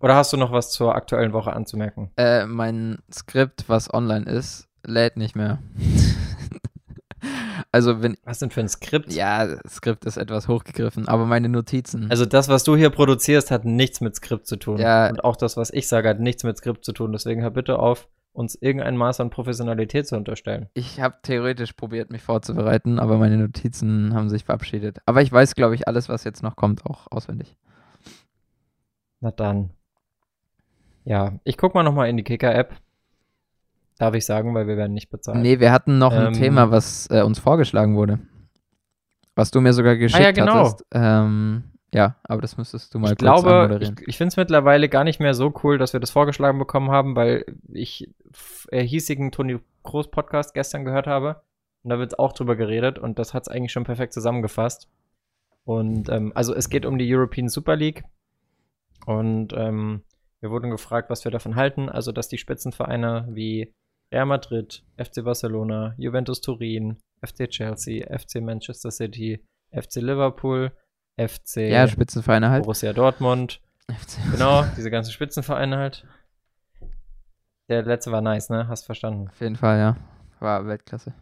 [0.00, 2.10] Oder hast du noch was zur aktuellen Woche anzumerken?
[2.16, 5.62] Äh, mein Skript, was online ist, lädt nicht mehr.
[7.72, 9.12] also wenn, Was denn für ein Skript?
[9.12, 12.10] ja, Skript ist etwas hochgegriffen, aber meine Notizen.
[12.10, 14.78] Also das, was du hier produzierst, hat nichts mit Skript zu tun.
[14.78, 15.08] Ja.
[15.08, 17.12] Und auch das, was ich sage, hat nichts mit Skript zu tun.
[17.12, 20.68] Deswegen hör bitte auf, uns irgendein Maß an Professionalität zu unterstellen.
[20.74, 24.98] ich habe theoretisch probiert, mich vorzubereiten, aber meine Notizen haben sich verabschiedet.
[25.06, 27.56] Aber ich weiß, glaube ich, alles, was jetzt noch kommt, auch auswendig.
[29.20, 29.70] Na dann.
[31.04, 32.74] Ja, ich guck mal nochmal in die Kicker-App.
[33.98, 35.38] Darf ich sagen, weil wir werden nicht bezahlt.
[35.38, 36.32] Nee, wir hatten noch ein Ähm.
[36.32, 38.18] Thema, was äh, uns vorgeschlagen wurde.
[39.34, 40.54] Was du mir sogar geschickt Ah, ja, genau.
[40.54, 40.84] hattest.
[40.92, 44.88] Ähm, ja, aber das müsstest du mal ich kurz glaube, ich, ich finde es mittlerweile
[44.88, 48.10] gar nicht mehr so cool, dass wir das vorgeschlagen bekommen haben, weil ich
[48.70, 51.42] äh, hiesigen Toni Groß Podcast gestern gehört habe.
[51.82, 54.88] Und da wird auch drüber geredet und das hat es eigentlich schon perfekt zusammengefasst.
[55.64, 58.04] Und ähm, also es geht um die European Super League.
[59.06, 60.02] Und ähm,
[60.40, 61.88] wir wurden gefragt, was wir davon halten.
[61.88, 63.72] Also, dass die Spitzenvereine wie
[64.12, 70.72] Real Madrid, FC Barcelona, Juventus Turin, FC Chelsea, FC Manchester City, FC Liverpool,
[71.16, 72.64] FC ja, Spitzenvereine halt.
[72.64, 73.60] Borussia Dortmund,
[74.30, 76.06] genau, diese ganzen Spitzenvereine halt.
[77.68, 78.68] Der letzte war nice, ne?
[78.68, 79.28] Hast verstanden.
[79.28, 79.96] Auf jeden Fall, ja.
[80.40, 81.14] War Weltklasse.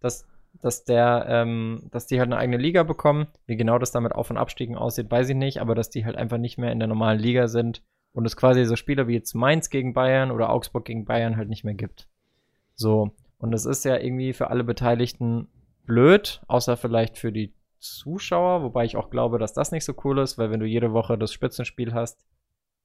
[0.00, 0.26] Dass,
[0.62, 3.26] dass der, ähm, dass die halt eine eigene Liga bekommen.
[3.46, 6.16] Wie genau das damit Auf- und Abstiegen aussieht, weiß ich nicht, aber dass die halt
[6.16, 9.34] einfach nicht mehr in der normalen Liga sind und es quasi so Spieler wie jetzt
[9.34, 12.08] Mainz gegen Bayern oder Augsburg gegen Bayern halt nicht mehr gibt.
[12.80, 13.14] So.
[13.36, 15.48] Und es ist ja irgendwie für alle Beteiligten
[15.84, 20.18] blöd, außer vielleicht für die Zuschauer, wobei ich auch glaube, dass das nicht so cool
[20.18, 22.24] ist, weil wenn du jede Woche das Spitzenspiel hast,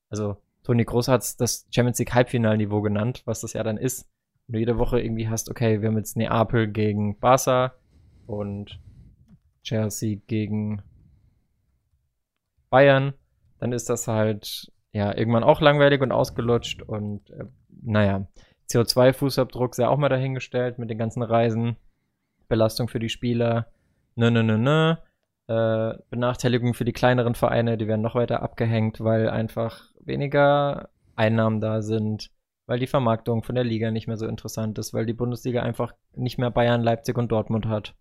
[0.09, 4.05] also Toni Groß hat das Champions League Halbfinalniveau genannt, was das ja dann ist.
[4.47, 7.73] Wenn du jede Woche irgendwie hast, okay, wir haben jetzt Neapel gegen Barca
[8.27, 8.81] und
[9.63, 10.81] Chelsea gegen
[12.69, 13.13] Bayern,
[13.59, 17.45] dann ist das halt ja irgendwann auch langweilig und ausgelutscht und äh,
[17.81, 18.27] naja,
[18.69, 21.77] CO2-Fußabdruck sei auch mal dahingestellt mit den ganzen Reisen,
[22.47, 23.67] Belastung für die Spieler,
[24.15, 24.95] nö, nö, nö, nö.
[25.47, 31.61] Äh, Benachteiligung für die kleineren Vereine, die werden noch weiter abgehängt, weil einfach weniger Einnahmen
[31.61, 32.31] da sind,
[32.65, 35.93] weil die Vermarktung von der Liga nicht mehr so interessant ist, weil die Bundesliga einfach
[36.15, 37.93] nicht mehr Bayern, Leipzig und Dortmund hat.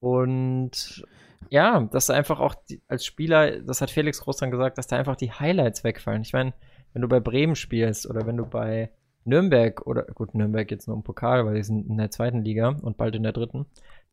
[0.00, 1.04] Und
[1.50, 4.96] ja, dass einfach auch die, als Spieler, das hat Felix Groß dann gesagt, dass da
[4.96, 6.22] einfach die Highlights wegfallen.
[6.22, 6.54] Ich meine,
[6.92, 8.90] wenn du bei Bremen spielst oder wenn du bei
[9.26, 12.76] Nürnberg oder gut, Nürnberg jetzt nur im Pokal, weil die sind in der zweiten Liga
[12.82, 13.66] und bald in der dritten.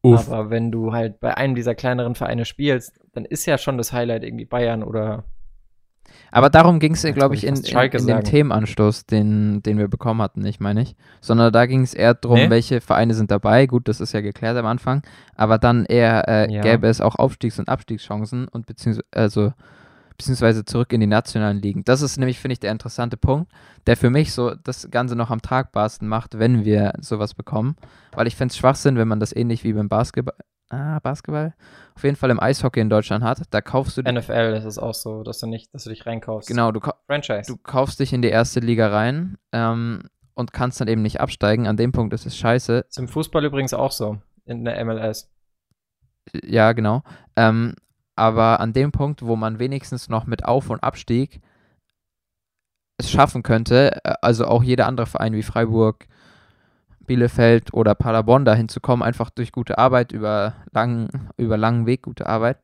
[0.03, 3.93] Aber wenn du halt bei einem dieser kleineren Vereine spielst, dann ist ja schon das
[3.93, 5.25] Highlight irgendwie Bayern oder
[6.31, 8.23] Aber darum ging es, glaube wollte ich, in, in, in dem.
[8.23, 10.95] Themenanstoß, den, den wir bekommen hatten, ich meine ich.
[11.19, 12.49] Sondern da ging es eher darum, Nee.
[12.49, 13.67] welche Vereine sind dabei.
[13.67, 15.03] Gut, das ist ja geklärt am Anfang.
[15.35, 16.61] Aber dann eher äh, Ja.
[16.61, 19.53] gäbe es auch Aufstiegs- und Abstiegschancen und beziehungsweise, also,
[20.21, 21.83] beziehungsweise zurück in die nationalen Ligen.
[21.83, 23.51] Das ist nämlich, finde ich, der interessante Punkt,
[23.87, 27.75] der für mich so das Ganze noch am tragbarsten macht, wenn wir sowas bekommen.
[28.13, 30.35] Weil ich finde es Schwachsinn, wenn man das ähnlich wie beim Basketball,
[30.69, 31.55] ah, Basketball,
[31.95, 33.41] auf jeden Fall im Eishockey in Deutschland hat.
[33.49, 36.47] Da kaufst du, NFL ist es auch so, dass du nicht, dass du dich reinkaufst.
[36.47, 37.51] genau, du, Franchise.
[37.51, 40.03] du kaufst dich in die erste Liga rein ähm,
[40.35, 41.67] und kannst dann eben nicht absteigen.
[41.67, 42.85] An dem Punkt ist es scheiße.
[42.87, 44.17] ist im Fußball übrigens auch so.
[44.45, 45.31] In der MLS.
[46.43, 47.01] Ja, genau.
[47.35, 47.75] Ähm,
[48.15, 51.41] aber an dem Punkt, wo man wenigstens noch mit Auf- und Abstieg
[52.97, 56.07] es schaffen könnte, äh, also auch jeder andere Verein wie Freiburg,
[56.99, 62.03] Bielefeld oder Paderborn dahin zu kommen, einfach durch gute Arbeit, über langen, über langen Weg
[62.03, 62.59] gute Arbeit,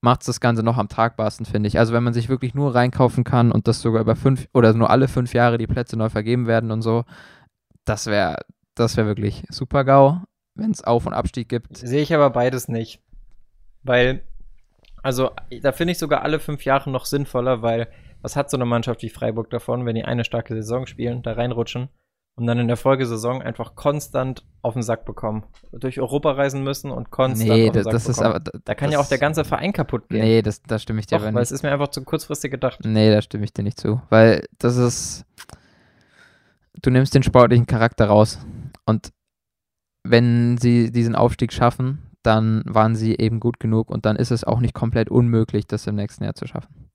[0.00, 1.78] macht es das Ganze noch am tragbarsten, finde ich.
[1.78, 4.90] Also wenn man sich wirklich nur reinkaufen kann und das sogar über fünf oder nur
[4.90, 7.04] alle fünf Jahre die Plätze neu vergeben werden und so,
[7.84, 8.38] das wäre
[8.74, 10.20] das wäre wirklich super GAU,
[10.54, 11.76] wenn es Auf- und Abstieg gibt.
[11.76, 13.00] Sehe ich aber beides nicht.
[13.82, 14.22] Weil,
[15.04, 15.30] also
[15.62, 17.88] da finde ich sogar alle fünf Jahre noch sinnvoller, weil
[18.22, 21.34] was hat so eine Mannschaft wie Freiburg davon, wenn die eine starke Saison spielen, da
[21.34, 21.90] reinrutschen
[22.36, 25.44] und dann in der Folgesaison einfach konstant auf den Sack bekommen.
[25.72, 28.34] Durch Europa reisen müssen und konstant Nee, auf den das, Sack das ist bekommen.
[28.34, 28.58] aber.
[28.64, 30.22] da kann das, ja auch der ganze Verein kaputt gehen.
[30.22, 31.50] Nee, das, da stimme ich dir Doch, aber weil nicht.
[31.50, 32.80] es ist mir einfach zu kurzfristig gedacht.
[32.82, 34.00] Nee, da stimme ich dir nicht zu.
[34.08, 35.26] Weil das ist.
[36.82, 38.38] Du nimmst den sportlichen Charakter raus.
[38.84, 39.12] Und
[40.02, 44.44] wenn sie diesen Aufstieg schaffen, dann waren sie eben gut genug und dann ist es
[44.44, 46.90] auch nicht komplett unmöglich, das im nächsten Jahr zu schaffen.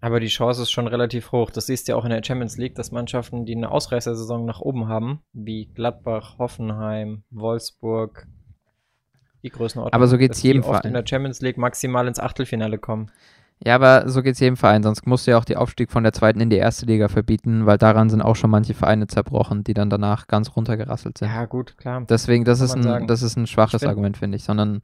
[0.00, 1.50] Aber die Chance ist schon relativ hoch.
[1.50, 4.60] Das siehst du ja auch in der Champions League, dass Mannschaften, die eine Ausreißersaison nach
[4.60, 8.28] oben haben, wie Gladbach, Hoffenheim, Wolfsburg,
[9.42, 9.94] die Größenordnung.
[9.94, 10.88] Aber so dass die jedem oft Verein.
[10.88, 13.10] in der Champions League maximal ins Achtelfinale kommen.
[13.64, 16.04] Ja, aber so geht es jedem Verein, sonst musst du ja auch die Aufstieg von
[16.04, 19.64] der zweiten in die erste Liga verbieten, weil daran sind auch schon manche Vereine zerbrochen,
[19.64, 21.28] die dann danach ganz runtergerasselt sind.
[21.28, 22.04] Ja, gut, klar.
[22.08, 23.06] Deswegen, das ist, ein, sagen.
[23.08, 24.80] das ist ein schwaches find- Argument, finde ich, sondern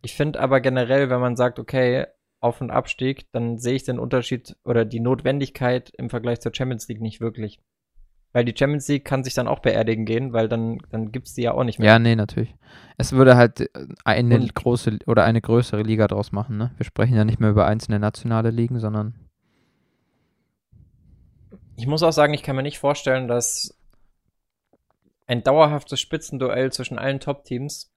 [0.00, 2.06] Ich finde aber generell, wenn man sagt, okay,
[2.40, 6.88] Auf- und Abstieg, dann sehe ich den Unterschied oder die Notwendigkeit im Vergleich zur Champions
[6.88, 7.60] League nicht wirklich.
[8.32, 11.34] Weil die Champions League kann sich dann auch beerdigen gehen, weil dann, dann gibt es
[11.34, 11.88] die ja auch nicht mehr.
[11.88, 12.54] Ja, nee, natürlich.
[12.96, 13.68] Es würde halt äh,
[14.04, 16.70] eine Und- große oder eine größere Liga draus machen, ne?
[16.78, 19.14] Wir sprechen ja nicht mehr über einzelne nationale Ligen, sondern
[21.76, 23.78] Ich muss auch sagen, ich kann mir nicht vorstellen, dass
[25.26, 27.92] ein dauerhaftes Spitzenduell zwischen allen Top-Teams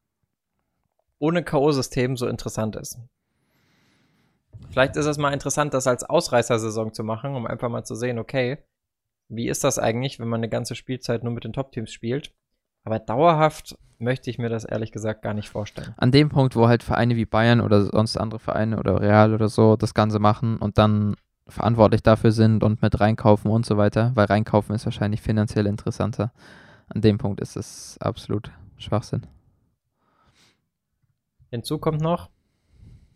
[1.19, 3.00] ohne K.O.-System so interessant ist.
[4.69, 8.19] Vielleicht ist es mal interessant, das als Ausreißersaison zu machen, um einfach mal zu sehen,
[8.19, 8.58] okay,
[9.29, 12.33] wie ist das eigentlich, wenn man eine ganze Spielzeit nur mit den Top-Teams spielt?
[12.83, 15.93] Aber dauerhaft möchte ich mir das ehrlich gesagt gar nicht vorstellen.
[15.97, 19.47] an dem Punkt, wo halt Vereine wie Bayern oder sonst andere Vereine oder Real oder
[19.47, 21.15] so das Ganze machen und dann
[21.47, 26.31] verantwortlich dafür sind und mit reinkaufen und so weiter, weil reinkaufen ist wahrscheinlich finanziell interessanter.
[26.88, 29.25] An dem Punkt ist es absolut Schwachsinn.
[31.51, 32.29] Hinzu kommt noch,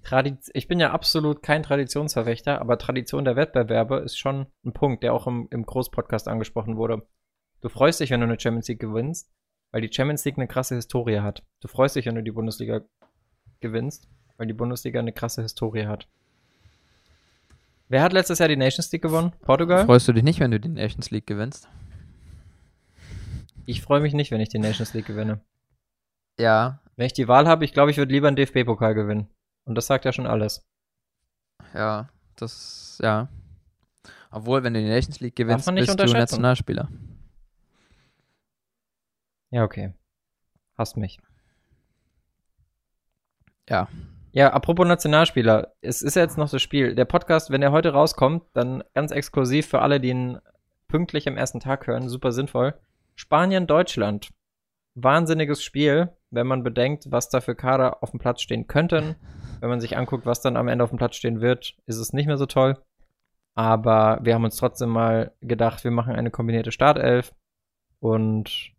[0.10, 5.04] Tradiz ich bin ja absolut kein Traditionsverfechter, aber Tradition der Wettbewerbe ist schon ein Punkt,
[5.04, 7.08] der auch im, im Großpodcast angesprochen wurde.
[7.62, 9.30] Du freust dich, wenn du eine Champions League gewinnst,
[9.72, 11.44] weil die Champions League eine krasse Historie hat.
[11.60, 12.82] Du freust dich, wenn du die Bundesliga
[13.60, 16.08] gewinnst, weil die Bundesliga eine krasse Historie hat.
[17.88, 19.34] Wer hat letztes Jahr die Nations League gewonnen?
[19.42, 19.86] Portugal?
[19.86, 21.70] Freust du dich nicht, wenn du die Nations League gewinnst?
[23.68, 25.40] Ich freue mich nicht, wenn ich die Nations League gewinne.
[26.40, 29.30] Ja, Wenn ich die Wahl habe, ich glaube, ich würde lieber einen DFB-Pokal gewinnen.
[29.70, 30.68] Und das sagt ja schon alles.
[31.76, 33.30] ja, das, ja.
[34.32, 36.06] Obwohl, wenn du die Nations League gewinnst, bist du.
[36.06, 36.90] Nationalspieler.
[39.52, 39.94] Ja, okay.
[40.76, 41.20] Hasst mich.
[43.70, 43.88] Ja.
[44.32, 46.96] Ja, apropos Nationalspieler, es ist ja jetzt noch das Spiel.
[46.96, 50.40] Der Podcast, wenn er heute rauskommt, dann ganz exklusiv für alle, die ihn
[50.88, 52.74] pünktlich am ersten Tag hören, super sinnvoll.
[53.16, 54.30] Spanien, Deutschland.
[54.96, 59.16] Wahnsinniges Spiel, wenn man bedenkt, was da für Kader auf dem Platz stehen könnten.
[59.60, 62.14] Wenn man sich anguckt, was dann am Ende auf dem Platz stehen wird, ist es
[62.14, 62.78] nicht mehr so toll.
[63.56, 67.34] Aber wir haben uns trotzdem mal gedacht, wir machen eine kombinierte Startelf.
[68.00, 68.72] Und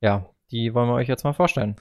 [0.00, 1.76] ja, die wollen wir euch jetzt mal vorstellen.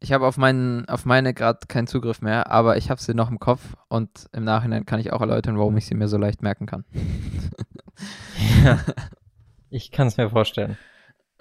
[0.00, 3.30] Ich habe auf, meinen, auf meine gerade keinen Zugriff mehr, aber ich habe sie noch
[3.30, 6.42] im Kopf und im Nachhinein kann ich auch erläutern, warum ich sie mir so leicht
[6.42, 6.84] merken kann.
[8.64, 8.80] Ja,
[9.68, 10.78] ich kann es mir vorstellen.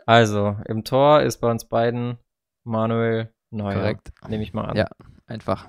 [0.05, 2.17] Also, im Tor ist bei uns beiden
[2.65, 3.75] Manuel Neuer.
[3.75, 4.11] Korrekt.
[4.27, 4.75] Nehme ich mal an.
[4.75, 4.89] Ja.
[5.29, 5.67] Einfach.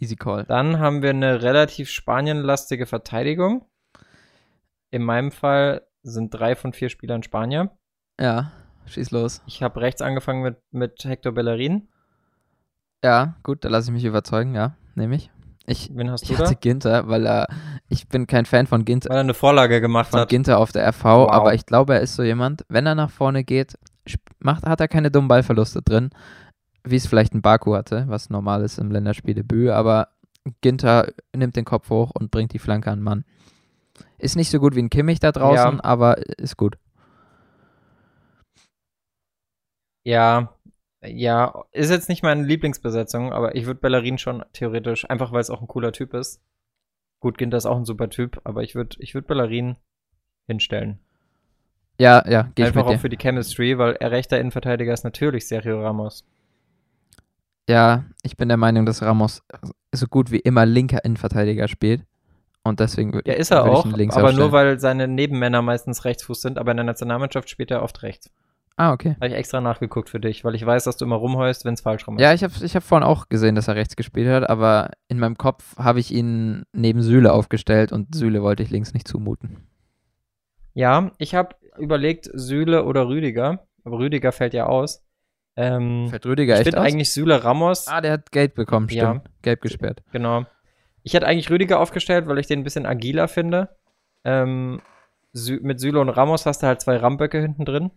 [0.00, 0.44] Easy Call.
[0.44, 3.66] Dann haben wir eine relativ spanienlastige Verteidigung.
[4.90, 7.70] In meinem Fall sind drei von vier Spielern Spanier.
[8.18, 8.52] Ja,
[8.86, 9.42] schieß los.
[9.46, 11.88] Ich habe rechts angefangen mit, mit Hector Bellerin.
[13.04, 15.30] Ja, gut, da lasse ich mich überzeugen, ja, nehme ich.
[15.66, 16.44] Ich, Wen hast ich du da?
[16.44, 17.46] hatte Ginter, weil er,
[17.88, 20.28] ich bin kein Fan von Ginter, Weil er eine Vorlage gemacht von hat.
[20.28, 21.30] Ginter auf der RV, Wow.
[21.30, 23.78] aber ich glaube, er ist so jemand, wenn er nach vorne geht,
[24.38, 26.10] macht, hat er keine dummen Ballverluste drin,
[26.84, 30.08] wie es vielleicht ein Baku hatte, was normal ist im Länderspieldebüt, aber
[30.62, 33.24] Ginter nimmt den Kopf hoch und bringt die Flanke an Mann.
[34.18, 35.84] Ist nicht so gut wie ein Kimmich da draußen, Ja.
[35.84, 36.76] aber ist gut.
[40.04, 40.54] Ja,
[41.02, 45.50] ja, ist jetzt nicht meine Lieblingsbesetzung, aber ich würde Bellerin schon theoretisch, einfach weil es
[45.50, 46.42] auch ein cooler Typ ist.
[47.20, 49.76] Gut, Ginter ist auch ein super Typ, aber ich würde ich würd Bellerin
[50.46, 51.00] hinstellen.
[51.98, 52.98] Ja, ja, ich Einfach auch dir.
[52.98, 56.24] für die Chemistry, weil er rechter Innenverteidiger ist natürlich Sergio Ramos.
[57.68, 59.42] Ja, ich bin der Meinung, dass Ramos
[59.92, 62.04] so gut wie immer linker Innenverteidiger spielt.
[62.62, 64.36] Und deswegen würde Ja, ist er auch, aber aufstellen.
[64.36, 68.30] nur weil seine Nebenmänner meistens Rechtsfuß sind, aber in der Nationalmannschaft spielt er oft rechts.
[68.76, 69.14] Ah, okay.
[69.16, 71.80] Habe ich extra nachgeguckt für dich, weil ich weiß, dass du immer rumheust, wenn es
[71.80, 72.22] falsch rum ist.
[72.22, 75.18] Ja, ich habe ich hab vorhin auch gesehen, dass er rechts gespielt hat, aber in
[75.18, 79.58] meinem Kopf habe ich ihn neben Süle aufgestellt und Süle wollte ich links nicht zumuten.
[80.74, 85.02] Ja, ich habe überlegt, Süle oder Rüdiger, aber Rüdiger fällt ja aus.
[85.56, 86.86] Ähm, Fällt Rüdiger ich echt finde aus?
[86.86, 89.10] eigentlich Süle Ramos, Ah, der hat Gelb bekommen, Ja.
[89.10, 89.30] stimmt.
[89.42, 90.02] Gelb gesperrt.
[90.12, 90.44] genau.
[91.02, 93.70] Ich hätte eigentlich Rüdiger aufgestellt, weil ich den ein bisschen agiler finde.
[94.24, 94.80] Ähm,
[95.32, 97.90] Sü mit Süle und Ramos hast du halt zwei Ramböcke hinten drin.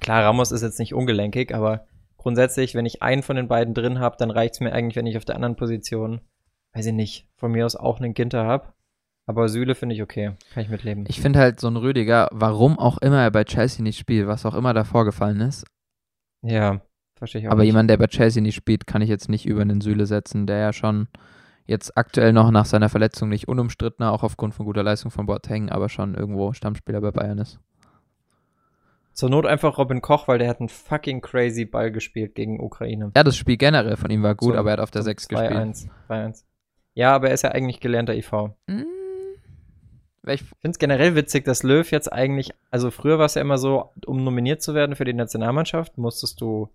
[0.00, 3.98] Klar, Ramos ist jetzt nicht ungelenkig, aber grundsätzlich, wenn ich einen von den beiden drin
[4.00, 6.20] habe, dann reicht es mir eigentlich, wenn ich auf der anderen Position,
[6.74, 8.72] weiß ich nicht, von mir aus auch einen Ginter habe.
[9.26, 10.32] Aber Süle finde ich okay.
[10.52, 11.04] Kann ich mitleben.
[11.08, 14.44] Ich finde halt so ein Rüdiger, warum auch immer er bei Chelsea nicht spielt, was
[14.44, 15.64] auch immer da vorgefallen ist.
[16.42, 16.80] Ja,
[17.16, 17.68] verstehe ich auch Aber nicht.
[17.68, 20.58] jemand, der bei Chelsea nicht spielt, kann ich jetzt nicht über den Süle setzen, der
[20.58, 21.08] ja schon
[21.66, 25.68] jetzt aktuell noch nach seiner Verletzung nicht unumstrittener, auch aufgrund von guter Leistung von Boateng,
[25.68, 27.60] aber schon irgendwo Stammspieler bei Bayern ist.
[29.12, 33.12] Zur Not einfach Robin Koch, weil der hat einen fucking crazy Ball gespielt gegen Ukraine.
[33.16, 35.06] Ja, das Spiel generell von ihm war gut, Zum- aber er hat auf der Zum
[35.10, 35.52] 6 gespielt.
[35.52, 35.88] 2-1.
[36.08, 36.44] 2-1.
[36.94, 38.30] Ja, aber er ist ja eigentlich gelernter IV.
[38.32, 38.86] Hm, welch,
[40.32, 43.58] Ich finde es generell witzig, dass Löw jetzt eigentlich, also früher war es ja immer
[43.58, 46.68] so, um nominiert zu werden für die Nationalmannschaft, musstest du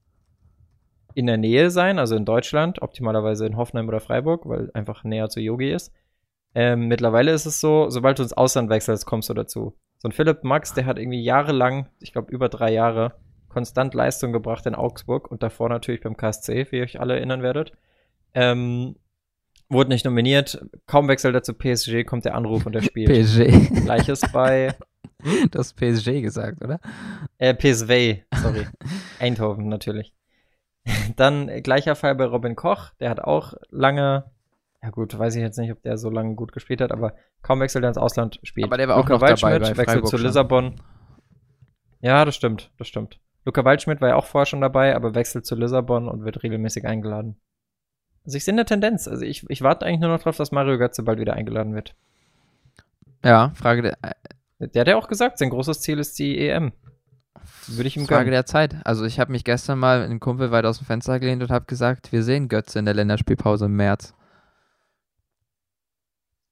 [1.13, 5.29] in der Nähe sein, also in Deutschland, optimalerweise in Hoffenheim oder Freiburg, weil einfach näher
[5.29, 5.93] zu Yogi ist.
[6.53, 9.75] Ähm, mittlerweile ist es so, sobald du ins Ausland wechselst, kommst du dazu.
[9.97, 13.13] So ein Philipp Max, der hat irgendwie jahrelang, ich glaube über drei Jahre,
[13.49, 17.41] konstant Leistung gebracht in Augsburg und davor natürlich beim KSC, wie ihr euch alle erinnern
[17.41, 17.71] werdet.
[18.33, 18.97] Ähm,
[19.69, 23.09] wurde nicht nominiert, kaum wechselt er zu PSG, kommt der Anruf und er spielt.
[23.09, 23.83] PSG.
[23.83, 24.75] Gleiches bei
[25.51, 26.79] Du hast PSG gesagt, oder?
[27.37, 28.67] äh, PSV, sorry.
[29.19, 30.13] Eindhoven natürlich.
[31.15, 34.25] Dann gleicher Fall bei Robin Koch, der hat auch lange,
[34.83, 37.59] ja gut, weiß ich jetzt nicht, ob der so lange gut gespielt hat, aber kaum
[37.59, 38.67] wechselt er ins Ausland spielt.
[38.67, 40.17] Aber der war auch noch dabei bei wechselt zu.
[40.17, 40.75] Lissabon.
[42.01, 43.19] Ja, das stimmt, das stimmt.
[43.45, 46.85] Luca Waldschmidt war ja auch vorher schon dabei, aber wechselt zu Lissabon und wird regelmäßig
[46.85, 47.39] eingeladen.
[48.25, 49.07] Also ich sehe eine Tendenz.
[49.07, 51.95] Also ich, ich warte eigentlich nur noch drauf, dass Mario Götze bald wieder eingeladen wird.
[53.23, 56.73] Ja, Frage der, äh, Der hat ja auch gesagt, sein großes Ziel ist die EM.
[57.67, 58.31] Würde ich ihm Frage gönnen.
[58.33, 58.75] der Zeit.
[58.83, 61.51] Also ich habe mich gestern mal mit einem Kumpel weit aus dem Fenster gelehnt und
[61.51, 64.13] habe gesagt, wir sehen Götze in der Länderspielpause im März.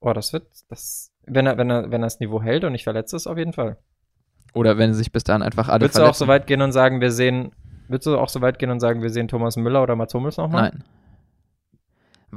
[0.00, 2.84] Oh, das wird, das, wenn er, wenn er, wenn er das Niveau hält und nicht
[2.84, 3.78] verletzt ist, auf jeden Fall.
[4.52, 6.18] Oder wenn sich bis dahin einfach alle Würdest du auch verletzen.
[6.18, 7.52] so weit gehen und sagen, wir sehen,
[7.88, 10.36] würdest du auch so weit gehen und sagen, wir sehen Thomas Müller oder Mats Hummels
[10.36, 10.70] nochmal?
[10.72, 10.84] Nein.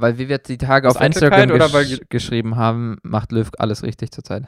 [0.00, 3.82] Weil wie wir die Tage Aus auf Instagram gesch weil- geschrieben haben, macht Löw alles
[3.82, 4.44] richtig zurzeit.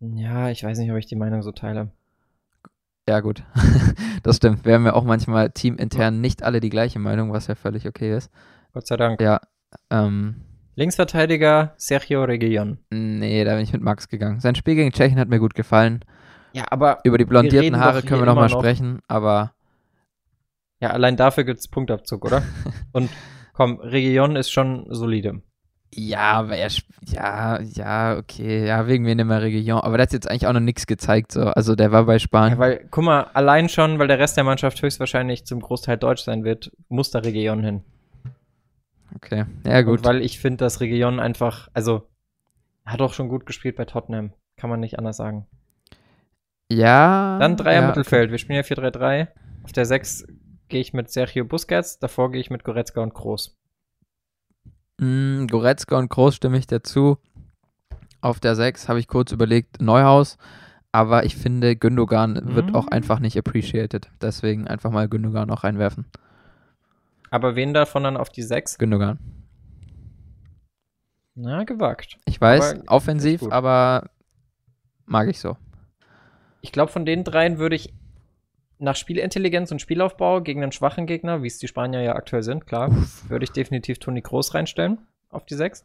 [0.00, 1.90] Ja, ich weiß nicht, ob ich die Meinung so teile.
[3.08, 3.42] Ja, gut.
[4.22, 4.64] das stimmt.
[4.64, 8.16] Wir haben ja auch manchmal teamintern nicht alle die gleiche Meinung, was ja völlig okay
[8.16, 8.30] ist.
[8.72, 9.20] Gott sei Dank.
[9.20, 9.40] Ja,
[9.90, 10.36] ähm,
[10.76, 12.78] Linksverteidiger Sergio Reguilon.
[12.90, 14.40] nee, da bin ich mit Max gegangen.
[14.40, 16.04] Sein Spiel gegen Tschechien hat mir gut gefallen.
[16.52, 19.52] Ja, aber Über die blondierten Haare können wir nochmal noch- sprechen, aber
[20.80, 22.42] ja, allein dafür gibt's Punktabzug, oder?
[22.92, 23.10] und
[23.52, 25.42] komm, Reguilon ist schon solide.
[25.92, 26.70] ja, aber er,
[27.06, 29.80] ja, ja, okay, ja, wegen mir nicht mehr Region.
[29.80, 31.42] Aber der hat jetzt eigentlich auch noch nichts gezeigt, so.
[31.42, 32.54] Also der war bei Spanien.
[32.54, 36.22] Ja, weil, guck mal, allein schon, weil der Rest der Mannschaft höchstwahrscheinlich zum Großteil deutsch
[36.22, 37.84] sein wird, muss da Reguilon hin.
[39.16, 39.98] okay, ja, gut.
[39.98, 42.08] Und weil ich finde, dass Reguilon einfach, also,
[42.86, 44.32] hat auch schon gut gespielt bei Tottenham.
[44.56, 45.46] Kann man nicht anders sagen.
[46.70, 47.38] Ja.
[47.38, 48.30] Dann Dreier ja, Mittelfeld.
[48.30, 49.28] Wir spielen ja 4-3-3.
[49.64, 50.26] Auf der 6
[50.70, 53.58] gehe ich mit Sergio Busquets, davor gehe ich mit Goretzka und Kroos.
[54.98, 57.18] Mm, Goretzka und Groß stimme ich dazu.
[58.22, 60.38] Auf der 6 habe ich kurz überlegt, Neuhaus.
[60.92, 62.74] Aber ich finde, Gündogan wird Mhm.
[62.74, 64.10] auch einfach nicht appreciated.
[64.20, 66.06] Deswegen einfach mal Gündogan auch reinwerfen.
[67.30, 68.76] Aber wen davon dann auf die 6?
[68.78, 69.18] Gündogan.
[71.36, 72.18] Na, gewagt.
[72.26, 74.10] Ich weiß, Aber offensiv, aber
[75.06, 75.56] mag ich so.
[76.60, 77.94] Ich glaube, von den dreien würde ich
[78.80, 82.66] nach Spielintelligenz und Spielaufbau gegen einen schwachen Gegner, wie es die Spanier ja aktuell sind,
[82.66, 82.90] klar,
[83.28, 84.98] würde ich definitiv Toni Kroos reinstellen
[85.30, 85.84] auf die 6.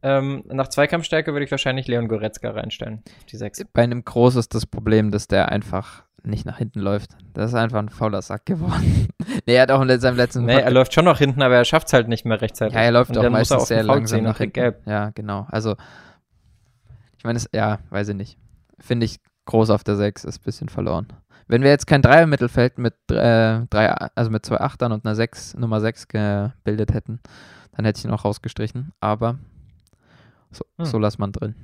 [0.00, 3.64] Ähm, nach Zweikampfstärke würde ich wahrscheinlich Leon Goretzka reinstellen auf die 6.
[3.72, 7.10] Bei einem Groß ist das Problem, dass der einfach nicht nach hinten läuft.
[7.34, 9.08] Das ist einfach ein fauler Sack geworden.
[9.46, 11.64] nee, er hat auch in seinem letzten Nee, er läuft schon noch hinten, aber er
[11.64, 12.74] schafft es halt nicht mehr rechtzeitig.
[12.74, 14.52] Ja, er läuft Und auch meistens den sehr langsam nach hinten.
[14.52, 14.82] gelb.
[14.86, 15.46] Ja, genau.
[15.50, 15.74] Also,
[17.16, 18.38] ich meine, es- ja, weiß ich nicht.
[18.78, 19.18] Finde ich
[19.48, 21.08] groß auf der 6 ist ein bisschen verloren.
[21.46, 25.54] Wenn wir jetzt kein Dreier-Mittelfeld mit, äh, drei, also mit zwei Achtern und einer 6,
[25.54, 27.20] Nummer 6 gebildet hätten,
[27.72, 28.92] dann hätte ich ihn auch rausgestrichen.
[29.00, 29.38] Aber
[30.50, 30.84] so, Hm.
[30.84, 31.54] so lässt man drin.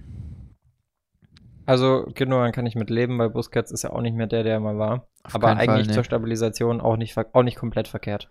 [1.67, 4.55] Also, Gündogan kann ich mit leben, weil Busquets ist ja auch nicht mehr der, der
[4.55, 5.07] er mal war.
[5.23, 5.95] Auf aber keinen Fall, eigentlich nee.
[5.95, 8.31] zur Stabilisation auch nicht, auch nicht komplett verkehrt.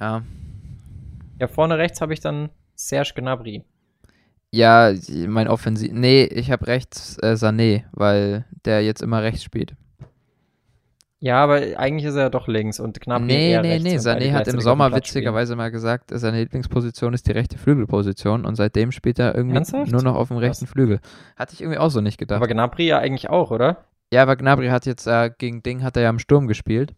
[0.00, 0.22] Ja.
[1.40, 3.64] Ja, vorne rechts habe ich dann Serge Gnabry.
[4.56, 4.92] Ja,
[5.28, 5.92] mein Offensiv.
[5.92, 9.74] Nee, ich habe rechts äh, Sané, weil der jetzt immer rechts spielt.
[11.18, 13.96] Ja, aber eigentlich ist er ja doch links und knapp Nee, eher nee, rechts, nee.
[13.96, 18.92] Sané hat im Sommer witzigerweise mal gesagt, seine Lieblingsposition ist die rechte Flügelposition und seitdem
[18.92, 19.90] spielt er irgendwie Ernsthaft?
[19.90, 21.00] nur noch auf dem rechten Flügel.
[21.36, 22.36] Hatte ich irgendwie auch so nicht gedacht.
[22.36, 23.84] Aber Gnabry ja eigentlich auch, oder?
[24.12, 26.94] ja, aber Gnabry hat jetzt äh, gegen Ding hat er ja im Sturm gespielt.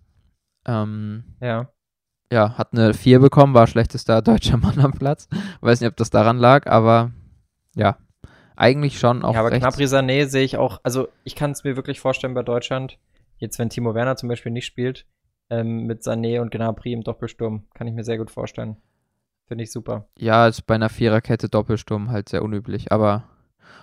[0.66, 1.70] Ähm, Ja.
[2.32, 5.28] ja, hat eine 4 bekommen, war schlechtester deutscher Mann am Platz.
[5.60, 7.12] Weiß nicht, ob das daran lag, aber
[7.78, 7.96] ja,
[8.56, 9.64] eigentlich schon auch ja, aber rechts.
[9.64, 12.98] Gnabry Sané sehe ich auch, also ich kann es mir wirklich vorstellen bei Deutschland,
[13.38, 15.06] jetzt wenn Timo Werner zum Beispiel nicht spielt,
[15.50, 18.76] ähm, mit Sané und Gnabry im Doppelsturm, kann ich mir sehr gut vorstellen.
[19.46, 20.08] Finde ich super.
[20.18, 23.24] Ja, ist bei einer Viererkette Doppelsturm halt sehr unüblich, aber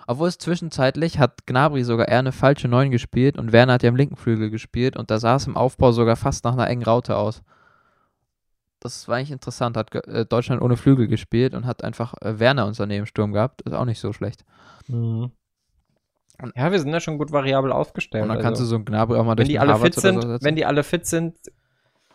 [0.08, 3.90] obwohl es zwischenzeitlich hat Gnabry sogar eher eine falsche 9 gespielt und Werner hat ja
[3.90, 6.84] im linken Flügel gespielt und da sah es im Aufbau sogar fast nach einer engen
[6.84, 7.42] Raute aus.
[8.86, 12.68] Das war eigentlich interessant, hat äh, Deutschland ohne Flügel gespielt und hat einfach äh, Werner
[12.68, 14.46] und Sané im Sturm gehabt, ist auch nicht so schlecht.
[14.88, 15.32] Mhm.
[16.56, 18.22] Ja, wir sind ja schon gut variabel aufgestellt.
[18.22, 18.46] Und dann also.
[18.46, 20.22] kannst du so einen Gnabry auch mal wenn durch die einen alle fit Havertz oder
[20.22, 21.36] sind, so wenn die alle fit sind,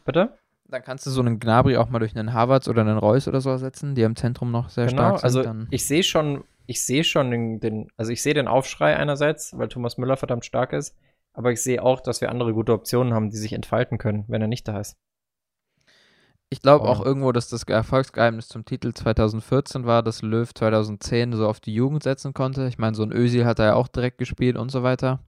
[0.05, 0.39] bitte?
[0.68, 3.41] Dann kannst du so einen Gnabry auch mal durch einen Havertz oder einen Reus oder
[3.41, 5.25] so ersetzen, die im Zentrum noch sehr Genau, stark sind.
[5.25, 8.97] also dann ich sehe schon, ich sehe schon den, den, also ich sehe den Aufschrei
[8.97, 10.97] einerseits, weil Thomas Müller verdammt stark ist,
[11.33, 14.41] aber ich sehe auch, dass wir andere gute Optionen haben, die sich entfalten können, wenn
[14.41, 14.97] er nicht da ist.
[16.53, 16.88] Ich glaube Oh.
[16.88, 21.72] auch irgendwo, dass das Erfolgsgeheimnis zum Titel 2014 war, dass Löw 2010 so auf die
[21.72, 22.66] Jugend setzen konnte.
[22.66, 25.20] Ich meine, so ein Özil hat er ja auch direkt gespielt und so weiter.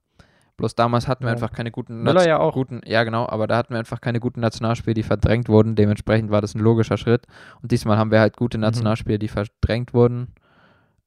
[0.56, 1.34] Bloß damals hatten wir Ja.
[1.34, 2.52] einfach keine guten Müller ja auch.
[2.54, 5.76] guten, ja genau, aber da hatten wir einfach keine guten Nationalspiele, die verdrängt wurden.
[5.76, 7.26] Dementsprechend war das ein logischer Schritt.
[7.62, 8.62] Und diesmal haben wir halt gute Mhm.
[8.62, 10.28] Nationalspiele, die verdrängt wurden.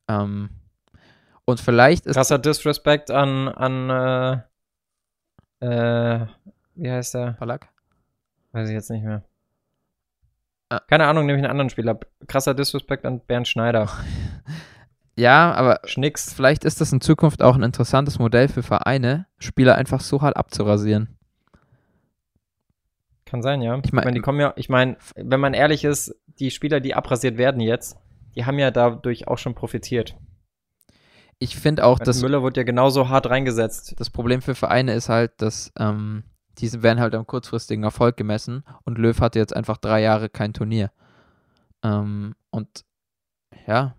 [0.08, 0.50] Ähm,
[1.46, 4.44] und vielleicht ist Krasser Disrespect an, an,
[5.62, 5.66] äh,
[6.24, 6.26] äh,
[6.76, 7.34] wie heißt der?
[7.34, 7.68] Palak?
[8.54, 9.24] Weiß ich jetzt nicht mehr.
[10.76, 10.84] Ah.
[10.88, 12.00] Keine Ahnung, nehme ich einen anderen Spieler.
[12.28, 13.90] Krasser Disrespect an Bernd Schneider.
[15.18, 16.34] Ja, aber Schnicks.
[16.34, 20.36] vielleicht ist das in Zukunft auch ein interessantes Modell für Vereine, Spieler einfach so hart
[20.36, 21.18] abzurasieren.
[23.26, 23.80] Kann sein, ja.
[23.86, 27.38] Ich mein- die kommen ja, ich meine, wenn man ehrlich ist, die Spieler, die abrasiert
[27.38, 27.98] werden jetzt,
[28.36, 30.16] die haben ja dadurch auch schon profitiert.
[31.40, 33.96] Ich finde auch, Das dass Müller wurde ja genauso hart reingesetzt.
[33.98, 36.24] das Problem für Vereine ist halt, dass ähm,
[36.56, 40.54] diese werden halt am kurzfristigen Erfolg gemessen und Löw hatte jetzt einfach drei Jahre kein
[40.54, 40.92] Turnier.
[41.84, 42.86] Ähm, und
[43.68, 43.96] ja,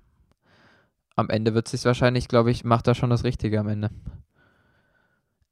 [1.17, 3.91] am Ende wird es sich wahrscheinlich, glaube ich, macht er schon das Richtige am Ende.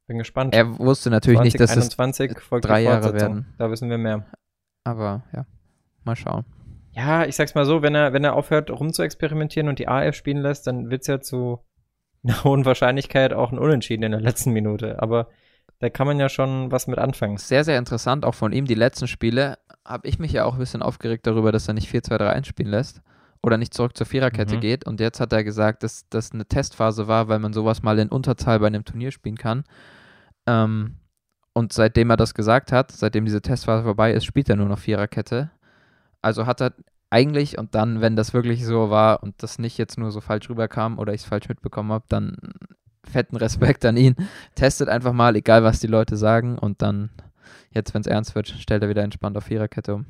[0.07, 0.53] Bin gespannt.
[0.53, 3.53] Er wusste natürlich nicht, dass es, 2021 folgt drei Jahre werden.
[3.57, 4.25] Da wissen wir mehr.
[4.83, 5.45] aber ja,
[6.03, 6.45] mal schauen.
[6.91, 10.37] Ja, ich sag's mal so, wenn er, wenn er aufhört, rumzuexperimentieren und die AF spielen
[10.37, 11.59] lässt, dann wird's ja zu
[12.23, 15.01] einer hohen Wahrscheinlichkeit auch ein Unentschieden in der letzten Minute.
[15.01, 15.29] Aber
[15.79, 17.37] da kann man ja schon was mit anfangen.
[17.37, 18.65] Sehr, sehr interessant, auch von ihm.
[18.65, 21.89] Die letzten Spiele habe ich mich ja auch ein bisschen aufgeregt darüber, dass er nicht
[21.93, 23.01] 4-2-3-1 spielen lässt
[23.43, 24.59] oder nicht zurück zur Viererkette Mhm.
[24.61, 24.87] geht.
[24.87, 28.09] Und jetzt hat er gesagt, dass das eine Testphase war, weil man sowas mal in
[28.09, 29.63] Unterzahl bei einem Turnier spielen kann.
[30.47, 30.95] Ähm,
[31.53, 34.79] und seitdem er das gesagt hat, seitdem diese Testphase vorbei ist, spielt er nur noch
[34.79, 35.51] Viererkette.
[36.21, 36.73] Also hat er
[37.11, 40.49] eigentlich, und dann, wenn das wirklich so war und das nicht jetzt nur so falsch
[40.49, 42.35] rüberkam oder ich es falsch mitbekommen habe, dann
[43.09, 44.15] fetten Respekt an ihn.
[44.55, 47.09] Testet einfach mal, egal was die Leute sagen und dann
[47.75, 50.05] Jetzt, wenn es ernst wird, stellt er wieder entspannt auf Viererkette um.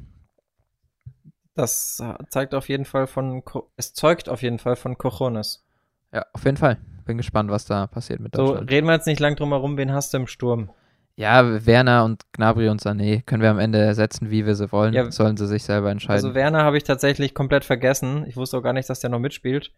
[1.56, 3.41] Das zeigt auf jeden Fall von,
[3.76, 5.66] es zeugt auf jeden Fall von Cojones.
[6.14, 6.78] Ja, auf jeden Fall.
[7.06, 8.72] Bin gespannt, was da passiert mit So, Deutschland.
[8.72, 10.70] reden wir jetzt nicht lang drum herum, wen hast du im Sturm?
[11.18, 14.93] ja, Werner und Gnabry und Sané können wir am Ende ersetzen, wie wir sie wollen.
[14.93, 15.10] Ja.
[15.12, 16.26] Sollen sie sich selber entscheiden.
[16.26, 18.26] Also Werner habe ich tatsächlich komplett vergessen.
[18.28, 19.72] Ich wusste auch gar nicht, dass der noch mitspielt.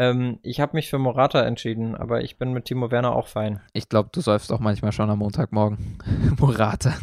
[0.00, 3.60] Ähm, ich habe mich für Morata entschieden, aber ich bin mit Timo Werner auch fein.
[3.74, 5.98] ich glaube, du säufst auch manchmal schon am Montagmorgen.
[6.40, 6.94] Morata.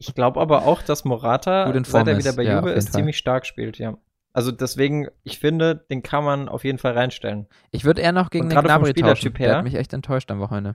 [0.00, 3.46] Ich glaube aber auch, dass Morata, seit er wieder bei ja, Juve ist, ziemlich stark
[3.46, 3.96] spielt, ja.
[4.32, 7.46] Also deswegen, ich finde, den kann man auf jeden Fall reinstellen.
[7.70, 8.96] Ich würde eher noch gegen den Gnabry tauschen.
[8.96, 10.74] Spielertyp Der her- hat mich echt enttäuscht am Wochenende.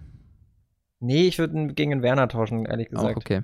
[1.02, 3.18] Nee, ich würde gegen den Werner tauschen, ehrlich Auch gesagt.
[3.18, 3.42] okay.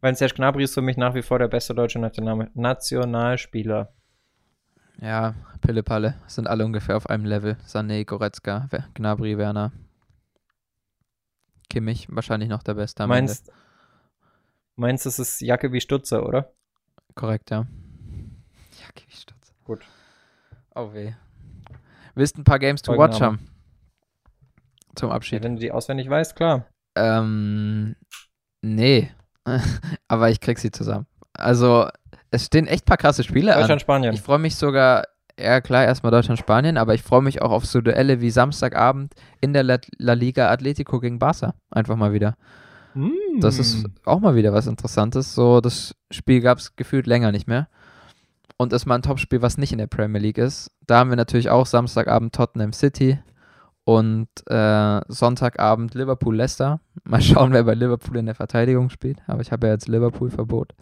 [0.00, 3.92] Weil Serge Gnabry ist für mich nach wie vor der beste deutsche National Nationalspieler.
[5.00, 6.14] Ja, Pille-Palle.
[6.26, 7.56] Sind alle ungefähr auf einem Level.
[7.66, 9.72] Sané, Goretzka, Gnabry, Werner.
[11.68, 13.50] Kimmich, wahrscheinlich noch der Beste Meinst,
[14.76, 16.52] meinst es ist Jacke wie Stutzer, oder?
[17.14, 17.66] Korrekt, ja.
[18.80, 19.54] Ja, Kimmich Stutz.
[19.64, 19.84] Gut.
[20.74, 21.14] Oh weh.
[22.14, 23.38] Willst ein paar Games to watch haben?
[24.94, 25.42] Zum Ja, Abschied.
[25.42, 26.66] wenn du die auswendig weißt, klar.
[26.94, 27.96] Ähm,
[28.60, 29.10] nee.
[30.08, 31.06] Aber ich krieg sie zusammen.
[31.32, 31.88] Also,
[32.32, 33.60] es stehen echt paar krasse Spiele an.
[33.60, 34.12] Deutschland, Spanien.
[34.14, 35.04] Ich freue mich sogar,
[35.38, 39.52] ja klar, erstmal Deutschland-Spanien, aber ich freue mich auch auf so Duelle wie Samstagabend in
[39.52, 41.54] der La, La Liga Atletico gegen Barca.
[41.70, 42.36] Einfach mal wieder.
[43.40, 43.86] Das ist Mm.
[44.04, 45.34] auch mal wieder was Interessantes.
[45.34, 47.68] So, das Spiel gab es gefühlt länger nicht mehr.
[48.58, 50.70] und ist mal ein Topspiel, was nicht in der Premier League ist.
[50.86, 53.18] Da haben wir natürlich auch Samstagabend Tottenham City
[53.84, 56.78] und äh, Sonntagabend Liverpool-Leicester.
[57.04, 59.18] Mal schauen, wer bei Liverpool in der Verteidigung spielt.
[59.26, 60.74] Aber ich habe ja jetzt Liverpool-Verbot.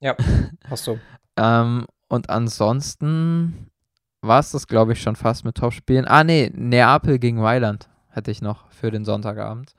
[0.00, 0.16] Ja,
[0.70, 0.98] hast du.
[1.36, 3.70] ähm, und ansonsten
[4.20, 6.06] war es das, glaube ich, schon fast mit Topspielen.
[6.06, 9.74] Ah, nee, Neapel gegen Mailand hätte ich noch für den Sonntagabend.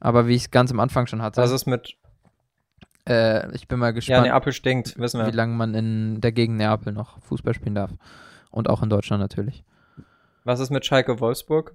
[0.00, 1.40] Aber wie ich es ganz am Anfang schon hatte.
[1.40, 1.96] Was ist mit.
[3.08, 4.26] Äh, ich bin mal gespannt.
[4.26, 5.26] Ja, Neapel stinkt, wissen wir.
[5.26, 7.92] Wie lange man in der Gegend Neapel noch Fußball spielen darf.
[8.50, 9.64] Und auch in Deutschland natürlich.
[10.44, 11.74] Was ist mit Schalke Wolfsburg?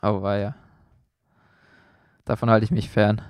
[0.00, 0.54] Oh, war ja.
[2.24, 3.20] Davon halte ich mich fern.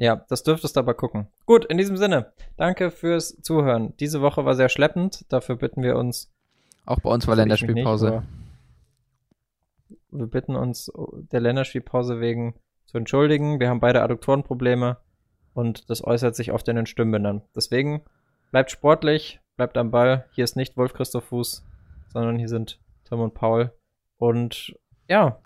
[0.00, 1.26] Ja, das dürftest du aber gucken.
[1.44, 3.94] Gut, in diesem Sinne, danke fürs Zuhören.
[4.00, 6.32] Diese Woche war sehr schleppend, dafür bitten wir uns.
[6.86, 8.22] Auch bei uns war Länderspielpause.
[9.90, 10.90] Nicht, wir bitten uns
[11.30, 12.54] der Länderspielpause wegen
[12.86, 13.60] zu entschuldigen.
[13.60, 14.96] Wir haben beide Adduktorenprobleme
[15.52, 17.42] und das äußert sich oft in den Stimmbändern.
[17.54, 18.00] Deswegen
[18.52, 20.24] bleibt sportlich, bleibt am Ball.
[20.32, 21.62] Hier ist nicht Wolf Christoph Fuß,
[22.10, 23.70] sondern hier sind Tom und Paul.
[24.16, 24.74] Und
[25.08, 25.42] ja,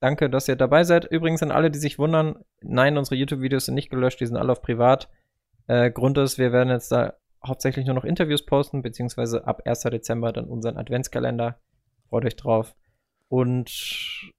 [0.00, 1.04] Danke, dass ihr dabei seid.
[1.04, 4.52] Übrigens an alle, die sich wundern, nein, unsere YouTube-Videos sind nicht gelöscht, die sind alle
[4.52, 5.10] auf privat.
[5.66, 7.14] Äh, Grund ist, wir werden jetzt da
[7.46, 9.82] hauptsächlich nur noch Interviews posten, beziehungsweise ab 1.
[9.82, 11.60] Dezember dann unseren Adventskalender.
[12.08, 12.74] Freut euch drauf.
[13.28, 14.32] Und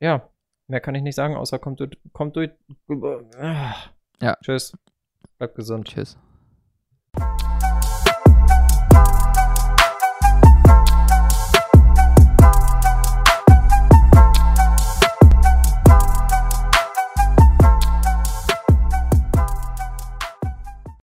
[0.00, 0.28] ja,
[0.66, 1.90] mehr kann ich nicht sagen, außer kommt durch.
[2.12, 2.50] Kommt durch.
[4.20, 4.36] Ja.
[4.42, 4.76] Tschüss.
[5.38, 5.88] Bleibt gesund.
[5.88, 6.18] Tschüss.